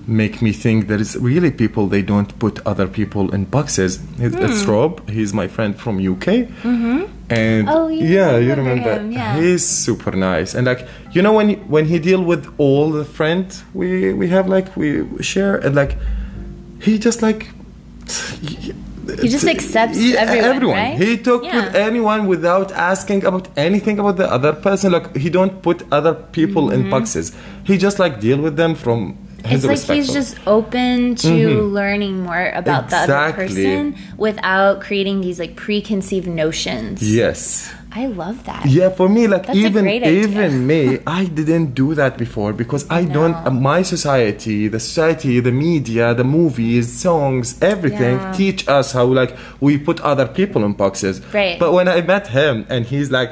make 0.07 0.41
me 0.41 0.51
think 0.51 0.88
there 0.88 1.00
is 1.00 1.15
really 1.15 1.51
people 1.51 1.88
they 1.88 2.01
don't 2.01 2.38
put 2.39 2.65
other 2.65 2.88
people 2.88 3.33
in 3.33 3.45
boxes. 3.45 4.00
It's, 4.17 4.36
it's 4.36 4.65
Rob. 4.65 5.10
He's 5.10 5.33
my 5.33 5.48
friend 5.48 5.79
from 5.79 5.98
UK. 5.98 6.48
Mm-hmm. 6.63 7.03
And 7.29 7.69
Oh, 7.69 7.88
yeah, 7.88 8.38
you 8.38 8.53
remember 8.53 9.00
him, 9.00 9.12
yeah. 9.12 9.39
He's 9.39 9.65
super 9.65 10.12
nice. 10.12 10.53
And 10.53 10.67
like 10.67 10.88
you 11.12 11.22
know 11.22 11.33
when 11.33 11.55
when 11.69 11.86
he 11.86 12.00
deal 12.00 12.22
with 12.22 12.53
all 12.57 12.91
the 12.91 13.05
friends 13.05 13.63
we 13.74 14.13
we 14.13 14.27
have 14.29 14.48
like 14.50 14.75
we 14.75 15.05
share 15.22 15.55
and 15.57 15.75
like 15.75 15.98
he 16.81 17.00
just 17.00 17.22
like 17.22 17.48
He 19.22 19.27
just 19.27 19.48
accepts 19.48 19.98
everyone, 20.15 20.75
right? 20.77 20.98
He 20.98 21.17
talk 21.17 21.43
with 21.43 21.75
anyone 21.75 22.25
without 22.27 22.72
asking 22.72 23.25
about 23.25 23.48
anything 23.57 24.00
about 24.00 24.15
the 24.17 24.31
other 24.31 24.53
person. 24.53 24.91
Like 24.93 25.15
he 25.15 25.29
don't 25.29 25.62
put 25.62 25.83
other 25.91 26.13
people 26.13 26.72
in 26.72 26.89
boxes. 26.89 27.36
He 27.65 27.77
just 27.77 28.00
like 28.00 28.19
deal 28.19 28.39
with 28.39 28.55
them 28.55 28.75
from 28.75 29.00
Mm-hmm. 29.01 29.23
It's 29.45 29.65
like 29.65 29.79
he's 29.97 30.12
just 30.13 30.38
open 30.47 31.15
to 31.15 31.62
learning 31.63 32.23
more 32.23 32.50
about 32.55 32.89
the 32.89 32.97
other 32.97 33.33
person 33.33 33.95
without 34.17 34.81
creating 34.81 35.21
these 35.21 35.39
like 35.39 35.55
preconceived 35.55 36.27
notions. 36.27 37.01
yes. 37.03 37.71
I 37.95 38.07
love 38.07 38.43
that. 38.45 38.65
Yeah, 38.65 38.89
for 38.89 39.07
me, 39.07 39.27
like 39.27 39.45
That's 39.45 39.55
even 39.59 39.88
even 39.88 40.65
me, 40.73 40.97
I 41.05 41.25
didn't 41.25 41.75
do 41.75 41.93
that 41.93 42.17
before 42.17 42.51
because 42.51 42.89
I 42.89 43.05
don't. 43.05 43.35
Uh, 43.35 43.51
my 43.51 43.83
society, 43.83 44.67
the 44.67 44.79
society, 44.79 45.39
the 45.39 45.51
media, 45.51 46.15
the 46.15 46.23
movies, 46.23 46.91
songs, 46.91 47.62
everything 47.62 48.17
Yeah. 48.17 48.31
teach 48.31 48.67
us 48.67 48.93
how 48.93 49.05
like 49.05 49.38
we 49.59 49.77
put 49.77 50.01
other 50.01 50.25
people 50.25 50.65
in 50.65 50.73
boxes. 50.73 51.21
Right. 51.31 51.59
But 51.59 51.73
when 51.73 51.88
I 51.88 52.01
met 52.01 52.25
him 52.29 52.65
and 52.67 52.83
he's 52.83 53.12
like, 53.12 53.29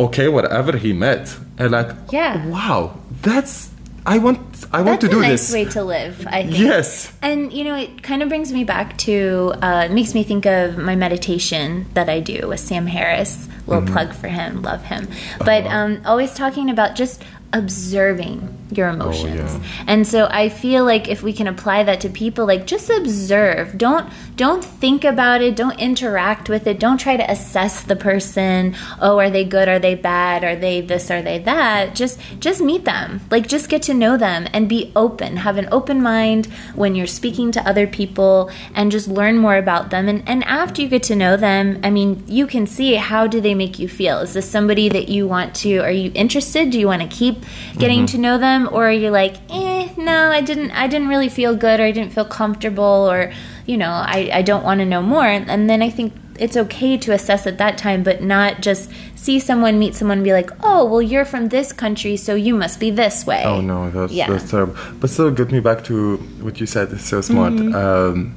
okay, 0.00 0.28
whatever 0.28 0.76
he 0.76 0.92
met, 0.92 1.32
and 1.56 1.70
like, 1.70 1.90
Yeah. 2.10 2.44
wow, 2.48 2.98
that's 3.22 3.70
I 4.04 4.18
want. 4.18 4.38
I 4.72 4.80
want 4.82 5.00
That's 5.00 5.12
to 5.12 5.20
do 5.20 5.20
this. 5.22 5.22
It's 5.22 5.26
a 5.26 5.28
nice 5.30 5.46
this. 5.48 5.52
way 5.54 5.64
to 5.72 5.84
live, 5.84 6.26
I 6.26 6.42
think. 6.44 6.58
Yes. 6.58 7.12
And 7.22 7.52
you 7.52 7.64
know, 7.64 7.76
it 7.76 8.02
kind 8.02 8.22
of 8.22 8.28
brings 8.28 8.52
me 8.52 8.64
back 8.64 8.96
to 8.98 9.52
uh, 9.62 9.88
makes 9.90 10.14
me 10.14 10.24
think 10.24 10.46
of 10.46 10.76
my 10.78 10.96
meditation 10.96 11.86
that 11.94 12.08
I 12.08 12.20
do 12.20 12.48
with 12.48 12.60
Sam 12.60 12.86
Harris. 12.86 13.48
Little 13.66 13.84
Mm-hmm. 13.84 13.92
plug 13.92 14.12
for 14.12 14.26
him, 14.28 14.62
love 14.62 14.82
him. 14.84 15.08
But 15.38 15.66
Uh-huh. 15.66 15.76
um, 15.76 16.02
always 16.04 16.34
talking 16.34 16.68
about 16.68 16.96
just 16.96 17.22
observing 17.52 18.48
your 18.76 18.88
oh, 18.88 18.94
emotions. 18.94 19.50
Oh, 19.54 19.60
yeah. 19.62 19.84
And 19.86 20.06
so 20.06 20.28
I 20.30 20.48
feel 20.48 20.84
like 20.84 21.08
if 21.08 21.22
we 21.22 21.32
can 21.32 21.46
apply 21.46 21.84
that 21.84 22.00
to 22.02 22.08
people, 22.08 22.46
like 22.46 22.66
just 22.66 22.90
observe. 22.90 23.76
Don't 23.78 24.10
don't 24.36 24.64
think 24.64 25.04
about 25.04 25.42
it. 25.42 25.56
Don't 25.56 25.78
interact 25.78 26.48
with 26.48 26.66
it. 26.66 26.80
Don't 26.80 26.98
try 26.98 27.16
to 27.16 27.30
assess 27.30 27.82
the 27.82 27.96
person. 27.96 28.74
Oh, 29.00 29.18
are 29.18 29.30
they 29.30 29.44
good? 29.44 29.68
Are 29.68 29.78
they 29.78 29.94
bad? 29.94 30.44
Are 30.44 30.56
they 30.56 30.80
this? 30.80 31.10
Are 31.10 31.22
they 31.22 31.38
that? 31.40 31.94
Just 31.94 32.18
just 32.40 32.60
meet 32.60 32.84
them. 32.84 33.20
Like 33.30 33.46
just 33.46 33.68
get 33.68 33.82
to 33.82 33.94
know 33.94 34.16
them 34.16 34.48
and 34.52 34.68
be 34.68 34.92
open. 34.96 35.36
Have 35.38 35.58
an 35.58 35.68
open 35.70 36.02
mind 36.02 36.46
when 36.74 36.94
you're 36.94 37.06
speaking 37.06 37.52
to 37.52 37.68
other 37.68 37.86
people 37.86 38.50
and 38.74 38.90
just 38.90 39.08
learn 39.08 39.38
more 39.38 39.56
about 39.56 39.90
them. 39.90 40.08
And 40.08 40.26
and 40.28 40.44
after 40.44 40.82
you 40.82 40.88
get 40.88 41.02
to 41.04 41.16
know 41.16 41.36
them, 41.36 41.80
I 41.82 41.90
mean, 41.90 42.24
you 42.26 42.46
can 42.46 42.66
see 42.66 42.94
how 42.94 43.26
do 43.26 43.40
they 43.40 43.54
make 43.54 43.78
you 43.78 43.88
feel? 43.88 44.18
Is 44.18 44.32
this 44.34 44.48
somebody 44.48 44.88
that 44.88 45.08
you 45.08 45.26
want 45.26 45.54
to? 45.56 45.78
Are 45.78 45.90
you 45.90 46.10
interested? 46.14 46.70
Do 46.70 46.78
you 46.78 46.86
want 46.86 47.02
to 47.02 47.08
keep 47.08 47.44
getting 47.78 48.00
mm-hmm. 48.00 48.16
to 48.16 48.18
know 48.18 48.38
them, 48.38 48.61
or 48.68 48.90
you're 48.90 49.02
you 49.04 49.10
like, 49.10 49.36
eh, 49.50 49.88
no, 49.96 50.30
I 50.30 50.40
didn't. 50.40 50.70
I 50.72 50.86
didn't 50.86 51.08
really 51.08 51.28
feel 51.28 51.54
good, 51.56 51.80
or 51.80 51.84
I 51.84 51.92
didn't 51.92 52.12
feel 52.12 52.24
comfortable, 52.24 53.08
or 53.10 53.32
you 53.66 53.76
know, 53.76 53.90
I 53.90 54.30
I 54.32 54.42
don't 54.42 54.64
want 54.64 54.80
to 54.80 54.86
know 54.86 55.02
more. 55.02 55.26
And 55.26 55.68
then 55.70 55.82
I 55.82 55.90
think 55.90 56.12
it's 56.38 56.56
okay 56.56 56.96
to 56.98 57.12
assess 57.12 57.46
at 57.46 57.58
that 57.58 57.76
time, 57.78 58.02
but 58.02 58.22
not 58.22 58.60
just 58.62 58.90
see 59.14 59.38
someone 59.38 59.78
meet 59.78 59.94
someone 59.94 60.18
and 60.18 60.24
be 60.24 60.32
like, 60.32 60.50
oh, 60.64 60.84
well, 60.84 61.02
you're 61.02 61.24
from 61.24 61.48
this 61.50 61.72
country, 61.72 62.16
so 62.16 62.34
you 62.34 62.54
must 62.54 62.80
be 62.80 62.90
this 62.90 63.24
way. 63.26 63.42
Oh 63.44 63.60
no, 63.60 63.90
that's 63.90 64.12
Yeah. 64.12 64.28
that's 64.30 64.50
terrible. 64.50 64.74
But 65.00 65.10
still, 65.10 65.30
get 65.30 65.52
me 65.52 65.60
back 65.60 65.84
to 65.84 66.16
what 66.42 66.58
you 66.60 66.66
said. 66.66 66.90
It's 66.92 67.04
so 67.08 67.20
smart. 67.20 67.52
Mm-hmm. 67.52 67.74
Um, 67.74 68.34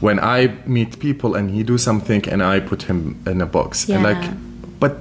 when 0.00 0.20
I 0.20 0.54
meet 0.66 0.98
people 1.00 1.34
and 1.34 1.50
he 1.50 1.62
do 1.64 1.76
something 1.76 2.28
and 2.28 2.40
I 2.42 2.60
put 2.60 2.82
him 2.84 3.16
in 3.26 3.40
a 3.40 3.46
box, 3.46 3.88
and 3.88 4.04
like, 4.04 4.30
but 4.78 4.96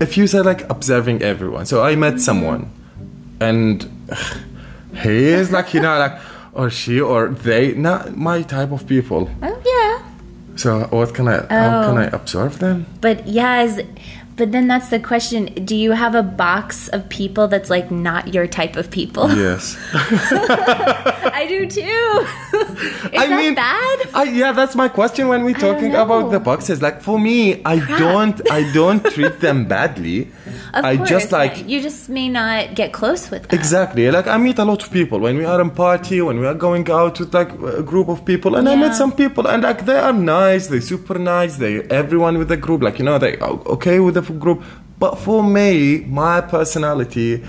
if 0.00 0.16
you 0.18 0.26
say 0.26 0.40
like 0.40 0.68
observing 0.70 1.22
everyone, 1.22 1.66
so 1.66 1.82
I 1.82 1.92
Mm-hmm. 1.92 2.00
met 2.00 2.20
someone, 2.20 2.70
and 3.40 3.88
he 5.02 5.24
is 5.28 5.50
like 5.50 5.72
you 5.74 5.80
know 5.80 5.98
like 5.98 6.18
or 6.52 6.68
she 6.70 7.00
or 7.00 7.28
they 7.28 7.74
not 7.74 8.16
my 8.16 8.42
type 8.42 8.72
of 8.72 8.86
people. 8.86 9.30
Oh, 9.42 9.62
yeah. 9.64 10.56
So 10.56 10.80
what 10.90 11.14
can 11.14 11.28
I? 11.28 11.36
How 11.48 11.84
can 11.86 11.96
Oh. 11.96 12.02
I 12.02 12.04
observe 12.06 12.58
them? 12.58 12.86
But 13.00 13.26
yeah, 13.26 13.62
is, 13.62 13.80
but 14.36 14.52
then 14.52 14.66
that's 14.68 14.88
the 14.90 14.98
question. 14.98 15.46
Do 15.64 15.76
you 15.76 15.92
have 15.92 16.14
a 16.14 16.22
box 16.22 16.88
of 16.88 17.08
people 17.08 17.46
that's 17.48 17.70
like 17.70 17.90
not 17.90 18.34
your 18.34 18.46
type 18.46 18.76
of 18.76 18.90
people? 18.90 19.30
Yes. 19.30 19.76
I 21.24 21.46
do 21.46 21.66
too. 21.66 21.80
Is 23.12 23.20
I 23.22 23.26
that 23.26 23.36
mean, 23.40 23.54
bad? 23.54 23.98
I, 24.14 24.24
yeah, 24.24 24.52
that's 24.52 24.74
my 24.74 24.88
question 24.88 25.28
when 25.28 25.44
we're 25.44 25.54
talking 25.58 25.94
about 25.94 26.30
the 26.30 26.40
boxes. 26.40 26.80
Like 26.82 27.00
for 27.02 27.18
me, 27.18 27.62
I 27.64 27.76
don't, 27.98 28.40
I 28.50 28.70
don't 28.72 29.04
treat 29.14 29.40
them 29.40 29.66
badly. 29.66 30.28
Of 30.74 30.84
I 30.84 30.96
course, 30.96 31.08
just 31.08 31.32
like 31.32 31.58
yeah. 31.58 31.64
you 31.66 31.80
just 31.82 32.08
may 32.08 32.28
not 32.28 32.74
get 32.74 32.92
close 32.92 33.30
with 33.30 33.48
them. 33.48 33.58
exactly. 33.58 34.10
Like 34.10 34.26
I 34.26 34.36
meet 34.36 34.58
a 34.58 34.64
lot 34.64 34.82
of 34.82 34.90
people 34.90 35.18
when 35.20 35.36
we 35.36 35.44
are 35.44 35.60
in 35.60 35.70
party, 35.70 36.20
when 36.20 36.38
we 36.40 36.46
are 36.46 36.54
going 36.54 36.88
out 36.90 37.18
with 37.20 37.34
like 37.34 37.50
a 37.52 37.82
group 37.82 38.08
of 38.08 38.24
people, 38.24 38.56
and 38.56 38.68
I 38.68 38.74
Yeah. 38.74 38.80
met 38.80 38.94
some 38.94 39.12
people, 39.12 39.46
and 39.48 39.62
like 39.62 39.84
they 39.86 39.96
are 39.98 40.12
nice, 40.12 40.68
they 40.68 40.80
super 40.80 41.18
nice, 41.18 41.56
they 41.56 41.82
everyone 42.02 42.38
with 42.38 42.48
the 42.48 42.56
group, 42.56 42.82
like 42.82 42.98
you 42.98 43.04
know, 43.04 43.18
they 43.18 43.36
okay 43.38 43.98
with 44.00 44.14
the 44.14 44.22
group. 44.22 44.62
But 44.98 45.18
for 45.18 45.42
me, 45.42 46.04
my 46.06 46.40
personality. 46.42 47.42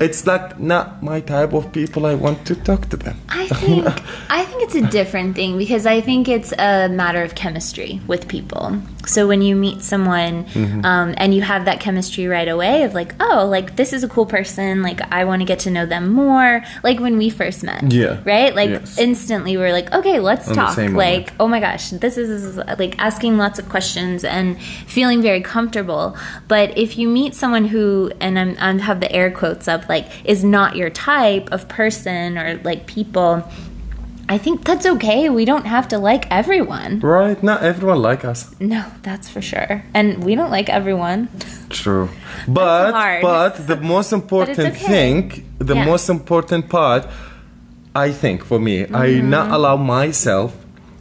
It's 0.00 0.26
like 0.26 0.60
not 0.60 1.02
my 1.02 1.20
type 1.20 1.52
of 1.52 1.72
people. 1.72 2.06
I 2.06 2.14
want 2.14 2.46
to 2.46 2.54
talk 2.54 2.88
to 2.90 2.96
them. 2.96 3.20
I 3.28 3.48
think 3.60 3.86
I 4.30 4.44
think 4.44 4.62
it's 4.62 4.76
a 4.76 4.86
different 4.86 5.34
thing 5.34 5.58
because 5.58 5.86
I 5.86 6.00
think 6.00 6.28
it's 6.28 6.52
a 6.52 6.88
matter 6.88 7.22
of 7.22 7.34
chemistry 7.34 8.00
with 8.06 8.28
people. 8.28 8.80
So 9.08 9.26
when 9.26 9.42
you 9.42 9.56
meet 9.56 9.82
someone 9.82 10.44
Mm-hmm. 10.44 10.84
um, 10.84 11.14
and 11.16 11.34
you 11.34 11.42
have 11.42 11.64
that 11.66 11.80
chemistry 11.80 12.26
right 12.26 12.48
away 12.48 12.82
of 12.82 12.94
like, 12.94 13.14
oh, 13.20 13.46
like 13.50 13.76
this 13.76 13.92
is 13.92 14.04
a 14.04 14.08
cool 14.08 14.26
person, 14.26 14.82
like 14.82 15.00
I 15.12 15.24
want 15.24 15.40
to 15.40 15.46
get 15.46 15.60
to 15.60 15.70
know 15.70 15.86
them 15.86 16.12
more. 16.12 16.62
Like 16.82 17.00
when 17.00 17.16
we 17.18 17.30
first 17.30 17.62
met, 17.62 17.92
Yeah. 17.92 18.20
right? 18.24 18.54
Like 18.54 18.70
Yes. 18.70 18.98
instantly 18.98 19.56
we 19.56 19.62
are 19.64 19.72
like, 19.72 19.92
okay, 19.92 20.18
let's 20.20 20.48
On 20.48 20.54
talk. 20.54 20.76
Like, 20.78 21.32
oh 21.40 21.48
my 21.48 21.60
gosh, 21.60 21.90
this 21.90 22.16
is 22.18 22.56
like 22.56 22.98
asking 22.98 23.38
lots 23.38 23.58
of 23.58 23.68
questions 23.68 24.24
and 24.24 24.60
feeling 24.86 25.22
very 25.22 25.40
comfortable. 25.40 26.16
But 26.46 26.76
if 26.76 26.98
you 26.98 27.08
meet 27.08 27.34
someone 27.34 27.64
who, 27.66 28.10
and 28.20 28.38
I'm, 28.38 28.56
I 28.60 28.82
have 28.82 29.00
the 29.00 29.10
air 29.12 29.30
quotes 29.30 29.68
up, 29.68 29.88
like 29.88 30.06
is 30.24 30.44
not 30.44 30.76
your 30.76 30.90
type 30.90 31.48
of 31.52 31.68
person 31.68 32.36
or 32.38 32.60
like 32.64 32.86
people. 32.86 33.42
I 34.30 34.36
think 34.38 34.64
that's 34.64 34.84
okay. 34.86 35.30
We 35.30 35.44
don't 35.46 35.66
have 35.66 35.88
to 35.88 35.98
like 35.98 36.26
everyone. 36.30 37.00
Right? 37.00 37.42
Not 37.42 37.62
everyone 37.62 38.02
like 38.02 38.24
us. 38.24 38.54
No, 38.60 38.84
that's 39.02 39.28
for 39.28 39.40
sure. 39.40 39.82
And 39.94 40.22
we 40.22 40.34
don't 40.34 40.50
like 40.50 40.68
everyone. 40.68 41.28
True. 41.70 42.08
But 42.46 42.92
but 43.22 43.66
the 43.66 43.76
most 43.94 44.12
important 44.12 44.58
okay. 44.58 44.70
thing, 44.92 45.44
the 45.58 45.74
Yeah. 45.74 45.84
most 45.86 46.08
important 46.10 46.68
part, 46.68 47.06
I 47.94 48.12
think 48.12 48.44
for 48.44 48.58
me, 48.58 48.82
I 48.82 48.86
Mm-hmm. 49.08 49.30
not 49.30 49.50
allow 49.50 49.76
myself 49.76 50.52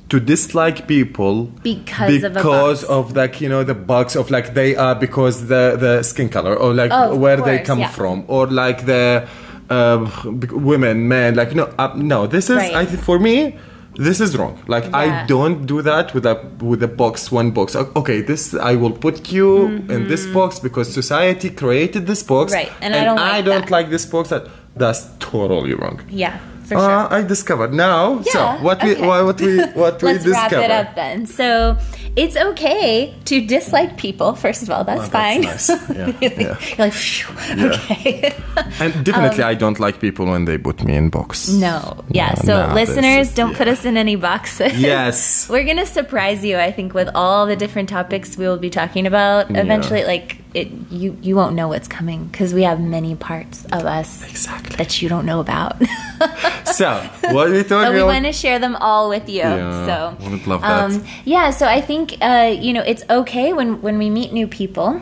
to 0.10 0.20
dislike 0.22 0.88
people 0.88 1.52
Because 1.64 2.24
of 2.24 2.32
a 2.32 2.40
because 2.40 2.80
box. 2.82 2.90
of 2.98 3.16
like 3.16 3.42
you 3.42 3.50
know 3.50 3.64
the 3.66 3.76
bugs 3.76 4.16
of 4.16 4.32
like 4.32 4.54
they 4.54 4.74
are 4.78 4.96
because 4.96 5.48
the 5.48 5.76
the 5.78 6.02
skin 6.04 6.30
color 6.30 6.56
or 6.56 6.74
like 6.74 6.92
Oh, 6.94 7.12
of 7.12 7.20
where 7.20 7.42
they 7.48 7.60
come 7.60 7.80
yeah. 7.82 7.90
from 7.92 8.24
or 8.28 8.48
like 8.48 8.86
the 8.86 9.28
uh, 9.70 10.10
women 10.52 11.08
men 11.08 11.36
like 11.36 11.54
no 11.56 11.66
uh, 11.78 11.94
no 11.96 12.28
this 12.28 12.50
is 12.50 12.58
Right. 12.58 12.74
I 12.76 12.86
think 12.86 13.02
for 13.04 13.20
me 13.20 13.58
this 14.00 14.20
is 14.22 14.38
wrong 14.38 14.56
like 14.68 14.86
i 14.94 15.26
don't 15.26 15.66
do 15.66 15.82
that 15.82 16.14
with 16.14 16.24
a 16.28 16.36
with 16.62 16.84
a 16.84 16.88
box 16.88 17.32
one 17.32 17.50
box 17.50 17.76
okay 17.76 18.22
this 18.22 18.54
i 18.54 18.76
will 18.76 18.92
put 18.92 19.32
you 19.32 19.66
in 19.96 20.08
this 20.08 20.28
box 20.28 20.60
because 20.60 20.94
society 20.94 21.50
created 21.50 22.06
this 22.06 22.22
box 22.22 22.54
Mm-hmm. 22.54 22.70
Right, 22.70 22.72
and 22.82 22.94
I 22.96 23.04
don't 23.06 23.16
like 23.18 23.46
that. 23.46 23.72
like 23.72 23.90
this 23.90 24.06
box 24.06 24.30
that 24.30 24.44
that's 24.76 25.02
totally 25.18 25.74
wrong 25.74 26.00
Yeah, 26.12 26.38
for 26.68 26.76
uh, 26.76 26.82
sure. 27.10 27.14
i 27.18 27.22
discovered 27.24 27.74
now 27.74 28.22
so 28.24 28.40
Yeah, 28.40 28.62
what 28.62 28.84
we 28.84 28.92
okay. 28.94 29.08
what, 29.08 29.26
what 29.26 29.42
we 29.42 29.58
what 29.82 30.02
we 30.02 30.08
Let's 30.14 30.26
wrap 30.28 30.50
discovered 30.50 30.66
it 30.66 30.72
up 30.72 30.96
then. 30.96 31.26
So 31.26 31.78
it's 32.16 32.36
okay 32.36 33.14
to 33.26 33.46
dislike 33.46 33.96
people. 33.98 34.34
First 34.34 34.64
of 34.64 34.70
all, 34.72 34.84
that's 34.84 35.06
Oh, 35.08 35.10
that's 35.10 35.22
fine. 35.22 35.42
nice. 35.42 35.70
Yeah, 35.70 36.12
yeah. 36.22 36.58
You're 36.68 36.78
like, 36.86 36.94
phew, 36.94 37.70
okay. 37.70 38.34
and 38.84 38.92
definitely 39.06 39.44
i 39.44 39.54
don't 39.54 39.80
like 39.80 40.00
people 40.00 40.26
when 40.26 40.46
they 40.46 40.58
put 40.58 40.84
me 40.84 40.96
in 40.96 41.10
box 41.10 41.50
Um, 41.50 41.60
no, 41.60 42.04
yeah. 42.10 42.34
No, 42.38 42.44
so 42.48 42.54
no, 42.68 42.74
listeners, 42.74 43.28
is- 43.30 43.36
don't 43.36 43.56
put 43.56 43.68
us 43.68 43.86
in 43.86 43.96
any 43.98 44.16
boxes. 44.16 44.74
Yes. 44.80 45.48
We're 45.50 45.64
gonna 45.70 45.86
surprise 45.86 46.44
you. 46.44 46.58
I 46.58 46.72
think 46.72 46.94
with 46.94 47.10
all 47.14 47.46
the 47.46 47.56
different 47.56 47.90
topics 47.90 48.36
we 48.38 48.46
will 48.48 48.58
be 48.58 48.70
talking 48.70 49.06
about. 49.06 49.50
Yeah. 49.52 49.62
Eventually, 49.62 50.04
like 50.04 50.38
it, 50.58 50.70
you 50.90 51.16
you 51.22 51.36
won't 51.36 51.54
know 51.54 51.68
what's 51.68 51.88
coming 51.88 52.26
because 52.26 52.52
we 52.52 52.64
have 52.64 52.82
many 52.82 53.14
parts 53.16 53.66
of 53.66 53.86
us 53.86 54.28
Exactly. 54.28 54.76
that 54.78 55.02
you 55.02 55.08
don't 55.08 55.26
know 55.26 55.40
about. 55.40 55.78
so 56.66 57.08
what 57.30 57.52
we 57.52 57.62
but 57.70 57.94
we 57.94 58.02
want 58.02 58.26
to 58.26 58.34
share 58.34 58.58
them 58.58 58.76
all 58.76 59.08
with 59.10 59.30
you. 59.30 59.46
Yeah, 59.46 59.86
so 59.86 60.18
I 60.26 60.30
would 60.30 60.48
love 60.48 60.62
that. 60.62 60.92
Um, 60.92 61.06
yeah, 61.26 61.52
so 61.52 61.68
I 61.68 61.80
think 61.80 62.18
uh, 62.22 62.58
you 62.58 62.74
know 62.74 62.82
it's 62.82 63.04
okay 63.10 63.54
when 63.54 63.82
when 63.84 64.00
we 64.00 64.10
meet 64.10 64.34
new 64.34 64.48
people, 64.48 65.00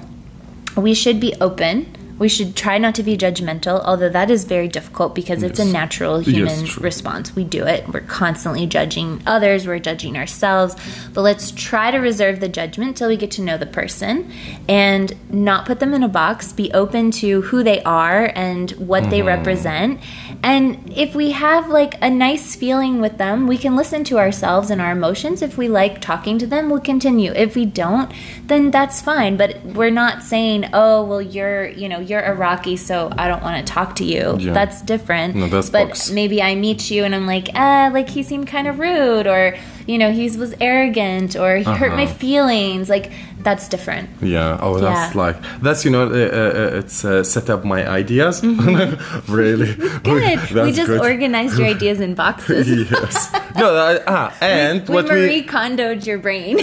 we 0.76 0.94
should 0.94 1.20
be 1.20 1.34
open. 1.40 1.88
We 2.18 2.30
should 2.30 2.56
try 2.56 2.78
not 2.78 2.96
to 2.96 3.04
be 3.04 3.18
judgmental, 3.18 3.84
although 3.84 4.08
that 4.10 4.32
is 4.32 4.46
very 4.46 4.70
difficult 4.70 5.14
because 5.14 5.44
it's 5.44 5.60
a 5.60 5.66
natural 5.66 6.20
human 6.20 6.66
true. 6.66 6.82
response. 6.82 7.36
We 7.36 7.44
do 7.44 7.66
it. 7.66 7.88
We're 7.90 8.00
constantly 8.02 8.66
judging 8.68 9.22
others, 9.26 9.68
we're 9.68 9.80
judging 9.80 10.16
ourselves. 10.18 10.76
But 11.14 11.24
let's 11.24 11.52
try 11.52 11.92
to 11.92 11.98
reserve 11.98 12.40
the 12.40 12.48
judgment 12.48 12.96
till 12.96 13.10
we 13.10 13.18
get 13.18 13.32
to 13.32 13.42
know 13.42 13.58
the 13.58 13.66
person 13.66 14.32
and 14.70 15.12
not 15.30 15.66
put 15.66 15.82
them 15.82 15.94
in 15.94 16.04
a 16.04 16.08
box. 16.08 16.54
Be 16.54 16.72
open 16.72 17.12
to 17.12 17.42
who 17.42 17.64
they 17.64 17.84
are 17.84 18.32
and 18.34 18.72
what 18.72 19.10
they 19.10 19.20
Mm-hmm. 19.20 19.28
represent. 19.28 20.00
And 20.46 20.94
if 20.96 21.16
we 21.16 21.32
have 21.32 21.70
like 21.70 21.96
a 22.04 22.10
nice 22.10 22.56
feeling 22.56 23.02
with 23.02 23.18
them, 23.18 23.48
we 23.48 23.58
can 23.58 23.76
listen 23.76 24.04
to 24.04 24.20
ourselves 24.20 24.70
and 24.70 24.80
our 24.80 24.92
emotions. 24.92 25.42
If 25.42 25.58
we 25.58 25.68
like 25.68 26.02
talking 26.02 26.38
to 26.38 26.46
them, 26.46 26.70
we'll 26.70 26.82
continue. 26.82 27.32
If 27.32 27.56
we 27.56 27.66
don't, 27.66 28.14
then 28.46 28.70
that's 28.70 29.02
fine. 29.02 29.38
But 29.38 29.60
we're 29.66 29.90
not 29.90 30.22
saying, 30.22 30.70
oh, 30.72 31.04
well, 31.04 31.20
you're, 31.20 31.70
you 31.70 31.90
know, 31.90 32.00
you're 32.00 32.24
Iraqi, 32.24 32.78
so 32.78 33.12
I 33.18 33.28
don't 33.28 33.42
want 33.42 33.66
to 33.66 33.74
talk 33.74 33.96
to 33.96 34.06
you. 34.06 34.38
Yeah. 34.38 34.54
That's 34.54 34.84
different. 34.84 35.34
No, 35.34 35.48
that's 35.48 35.72
but 35.72 35.88
box. 35.88 36.12
maybe 36.12 36.44
I 36.44 36.54
meet 36.54 36.92
you 36.92 37.06
and 37.06 37.16
I'm 37.16 37.26
like, 37.26 37.50
ah, 37.56 37.90
like 37.92 38.08
he 38.08 38.22
seemed 38.22 38.48
kind 38.48 38.68
of 38.68 38.78
rude, 38.78 39.26
or 39.26 39.58
you 39.88 39.98
know, 39.98 40.12
he 40.12 40.30
was 40.38 40.54
arrogant, 40.60 41.36
or 41.36 41.58
he 41.58 41.64
hurt 41.64 41.94
my 41.94 42.04
Uh-huh. 42.06 42.14
feelings. 42.16 42.90
Like 42.90 43.12
that's 43.44 43.70
different. 43.70 44.10
Yeah. 44.22 44.58
Oh, 44.62 44.80
that's 44.80 45.14
Yeah. 45.16 45.22
like 45.26 45.38
that's 45.62 45.86
you 45.86 45.92
know 45.92 46.06
uh, 46.10 46.16
uh, 46.42 46.80
it's 46.80 47.06
uh, 47.06 47.24
set 47.24 47.50
up 47.50 47.64
my 47.64 47.88
ideas. 47.88 48.44
really 49.28 49.74
Mm-hmm. 49.76 49.98
Good. 50.04 50.40
we 50.50 50.54
That's 50.54 50.78
just 50.78 50.88
good. 50.88 51.02
organized 51.02 51.58
your 51.60 51.68
ideas 51.68 52.00
in 52.00 52.16
boxes. 52.16 52.68
yes. 52.92 53.32
No. 53.56 53.76
Uh, 53.76 54.00
ah, 54.08 54.34
and 54.42 54.88
we 54.88 54.96
what 54.96 55.06
Marie 55.08 55.44
Kondoed 55.46 56.06
your 56.06 56.18
brain. 56.18 56.58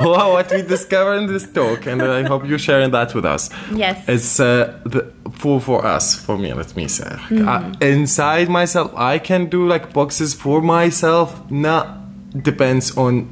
wow, 0.00 0.32
what 0.32 0.50
we 0.50 0.62
discovered 0.62 1.14
in 1.22 1.26
this 1.26 1.46
talk, 1.50 1.86
and 1.86 2.02
I 2.02 2.22
hope 2.26 2.46
you're 2.46 2.58
sharing 2.58 2.90
that 2.92 3.14
with 3.14 3.24
us. 3.24 3.50
Yes. 3.74 3.96
It's 4.08 4.40
uh, 4.40 4.78
the, 4.84 5.12
for 5.32 5.60
for 5.60 5.84
us, 5.86 6.14
for 6.16 6.36
me. 6.38 6.52
Let 6.52 6.74
me 6.76 6.88
say, 6.88 7.04
Mm-hmm. 7.04 7.48
uh, 7.48 7.72
inside 7.80 8.48
myself, 8.48 8.92
I 8.96 9.18
can 9.18 9.46
do 9.48 9.66
like 9.68 9.92
boxes 9.92 10.34
for 10.34 10.60
myself. 10.62 11.28
Not 11.50 11.99
depends 12.42 12.96
on 12.96 13.28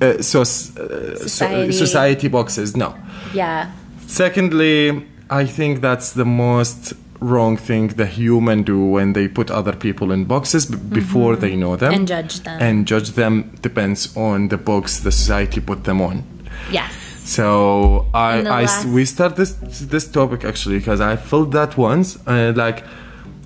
uh, 0.00 0.20
so, 0.22 0.40
uh, 0.40 0.44
so- 0.44 1.14
Society. 1.14 1.72
society 1.72 2.28
boxes. 2.28 2.76
No. 2.76 2.94
yeah. 3.34 3.70
Secondly, 4.06 5.06
I 5.30 5.46
think 5.46 5.80
that's 5.80 6.12
the 6.12 6.24
most 6.24 6.92
wrong 7.20 7.56
thing 7.56 7.88
the 7.88 8.04
human 8.06 8.62
do 8.64 8.84
when 8.84 9.12
they 9.12 9.28
put 9.28 9.50
other 9.50 9.72
people 9.76 10.10
in 10.12 10.24
boxes 10.24 10.66
b- 10.66 10.76
before 11.00 11.36
they 11.36 11.54
know 11.56 11.76
them 11.76 11.92
Mm-hmm. 11.92 11.98
And 12.00 12.08
judge 12.08 12.40
them. 12.40 12.60
and 12.60 12.86
judge 12.86 13.10
them 13.12 13.52
depends 13.62 14.16
on 14.16 14.48
the 14.48 14.58
box 14.58 14.98
the 15.00 15.12
society 15.12 15.60
put 15.60 15.84
them 15.84 16.00
on 16.00 16.24
Yes. 16.72 16.92
so 17.24 18.06
I, 18.12 18.38
I 18.40 18.62
last- 18.62 18.86
we 18.86 19.04
start 19.04 19.36
this 19.36 19.52
this 19.94 20.08
topic 20.10 20.44
actually 20.44 20.78
because 20.78 21.00
I 21.00 21.14
felt 21.16 21.52
that 21.52 21.76
once 21.78 22.18
and 22.26 22.56
like 22.56 22.82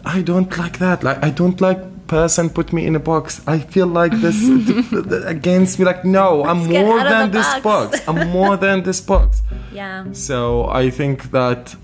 I 0.07 0.23
don't 0.23 0.57
like 0.57 0.79
that 0.79 1.05
like 1.05 1.19
I 1.23 1.31
don't 1.31 1.61
like 1.61 1.79
person 2.09 2.51
put 2.51 2.73
me 2.73 2.87
in 2.87 2.95
a 2.97 3.01
box 3.01 3.41
I 3.47 3.59
feel 3.59 3.87
like 3.87 4.13
this 4.21 4.37
against 5.27 5.79
me 5.79 5.85
like 5.85 6.05
no 6.05 6.45
I'm 6.45 6.67
more 6.67 6.99
than 7.05 7.31
this 7.31 7.47
box. 7.61 7.63
box 7.63 8.09
I'm 8.09 8.29
more 8.31 8.57
than 8.57 8.83
this 8.83 9.01
box 9.01 9.43
Yeah. 9.73 10.05
so 10.13 10.67
I 10.69 10.91
think 10.91 11.31
that 11.33 11.75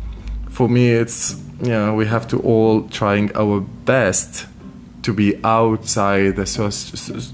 for 0.51 0.69
me, 0.69 0.91
it's 0.91 1.37
you 1.63 1.71
know 1.71 1.95
we 1.95 2.07
have 2.07 2.27
to 2.29 2.39
all 2.41 2.83
trying 2.89 3.31
our 3.35 3.61
best 3.87 4.47
to 5.03 5.13
be 5.13 5.35
outside 5.45 6.37
the 6.37 6.47
so- 6.47 6.67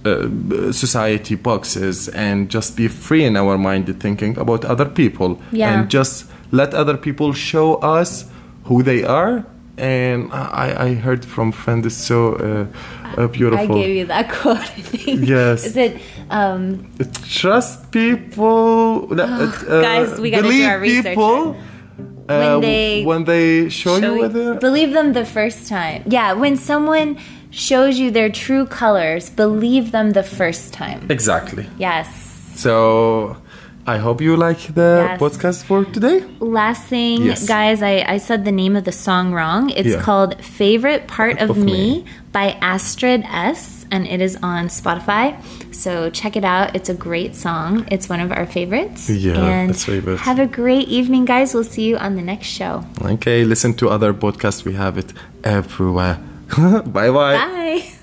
uh, 0.04 0.72
society 0.72 1.34
boxes 1.34 2.08
and 2.08 2.48
just 2.48 2.76
be 2.76 2.88
free 2.88 3.24
in 3.24 3.36
our 3.36 3.58
mind 3.58 3.86
thinking 4.00 4.38
about 4.38 4.64
other 4.64 4.84
people 4.86 5.38
Yeah. 5.52 5.80
and 5.80 5.90
just 5.90 6.26
let 6.52 6.74
other 6.74 6.96
people 6.96 7.32
show 7.32 7.74
us 7.76 8.24
who 8.64 8.82
they 8.82 9.02
are. 9.04 9.44
And 9.78 10.32
I, 10.32 10.86
I 10.88 10.94
heard 10.94 11.24
from 11.24 11.52
friend 11.52 11.86
is 11.86 11.96
so 11.96 12.34
uh, 12.34 12.66
uh, 13.16 13.24
I 13.24 13.26
beautiful. 13.28 13.74
gave 13.76 13.94
you 13.96 14.06
that 14.06 14.28
quote. 14.36 14.58
I 14.58 14.82
think. 14.82 15.26
Yes. 15.28 15.64
Is 15.64 15.76
it? 15.76 16.00
Um, 16.30 16.90
Trust 17.28 17.90
people. 17.92 19.08
uh, 19.20 19.80
Guys, 19.80 20.18
we 20.20 20.30
gotta 20.30 20.42
do 20.42 20.48
believe 20.48 20.68
our 20.68 20.78
research. 20.80 21.04
people. 21.14 21.56
When 22.26 22.42
uh, 22.42 22.60
they 22.60 23.04
when 23.04 23.24
they 23.24 23.68
show, 23.70 24.00
show 24.00 24.14
you 24.14 24.20
what 24.20 24.32
they're 24.34 24.54
believe 24.54 24.92
them 24.92 25.12
the 25.14 25.24
first 25.24 25.66
time. 25.68 26.02
Yeah, 26.06 26.34
when 26.34 26.56
someone 26.56 27.16
shows 27.50 27.98
you 27.98 28.10
their 28.10 28.28
true 28.28 28.66
colors, 28.66 29.30
believe 29.30 29.92
them 29.92 30.10
the 30.10 30.22
first 30.22 30.72
time. 30.74 31.06
exactly. 31.08 31.66
Yes. 31.78 32.06
So 32.56 33.36
I 33.94 33.96
hope 33.96 34.20
you 34.20 34.36
like 34.36 34.60
the 34.80 34.90
Yes. 35.08 35.20
podcast 35.22 35.58
for 35.68 35.84
today. 35.96 36.18
Last 36.40 36.82
thing, 36.94 37.16
Yes. 37.24 37.46
guys, 37.56 37.78
I, 37.82 37.94
I 38.14 38.18
said 38.18 38.44
the 38.44 38.52
name 38.62 38.74
of 38.76 38.84
the 38.84 38.92
song 39.06 39.32
wrong. 39.32 39.70
It's 39.80 39.88
Yeah. 39.94 40.02
called 40.08 40.32
Favorite 40.60 41.02
Part 41.16 41.36
of, 41.40 41.48
Of 41.50 41.56
Me, 41.56 41.72
Me. 41.72 42.04
by 42.32 42.46
Astrid 42.60 43.22
S. 43.54 43.86
And 43.90 44.06
it 44.06 44.20
is 44.20 44.36
on 44.42 44.68
Spotify. 44.68 45.26
So 45.72 46.10
check 46.10 46.36
it 46.36 46.44
out. 46.44 46.76
It's 46.76 46.90
a 46.90 46.98
great 47.08 47.34
song. 47.34 47.70
It's 47.90 48.06
one 48.14 48.20
of 48.20 48.30
our 48.30 48.44
favorites. 48.44 49.08
Yeah, 49.08 49.40
and 49.40 49.70
it's 49.70 49.84
favorite. 49.92 50.18
Have 50.28 50.38
a 50.38 50.46
great 50.60 50.88
evening, 50.98 51.24
guys. 51.24 51.54
We'll 51.54 51.64
see 51.76 51.84
you 51.90 51.96
on 51.96 52.10
the 52.20 52.22
next 52.32 52.48
show. 52.48 52.84
Okay, 53.14 53.38
listen 53.52 53.72
to 53.80 53.88
other 53.88 54.12
podcasts. 54.12 54.60
We 54.68 54.74
have 54.74 54.98
it 54.98 55.10
everywhere. 55.42 56.16
bye 56.96 57.10
bye. 57.18 57.36
Bye. 57.40 57.97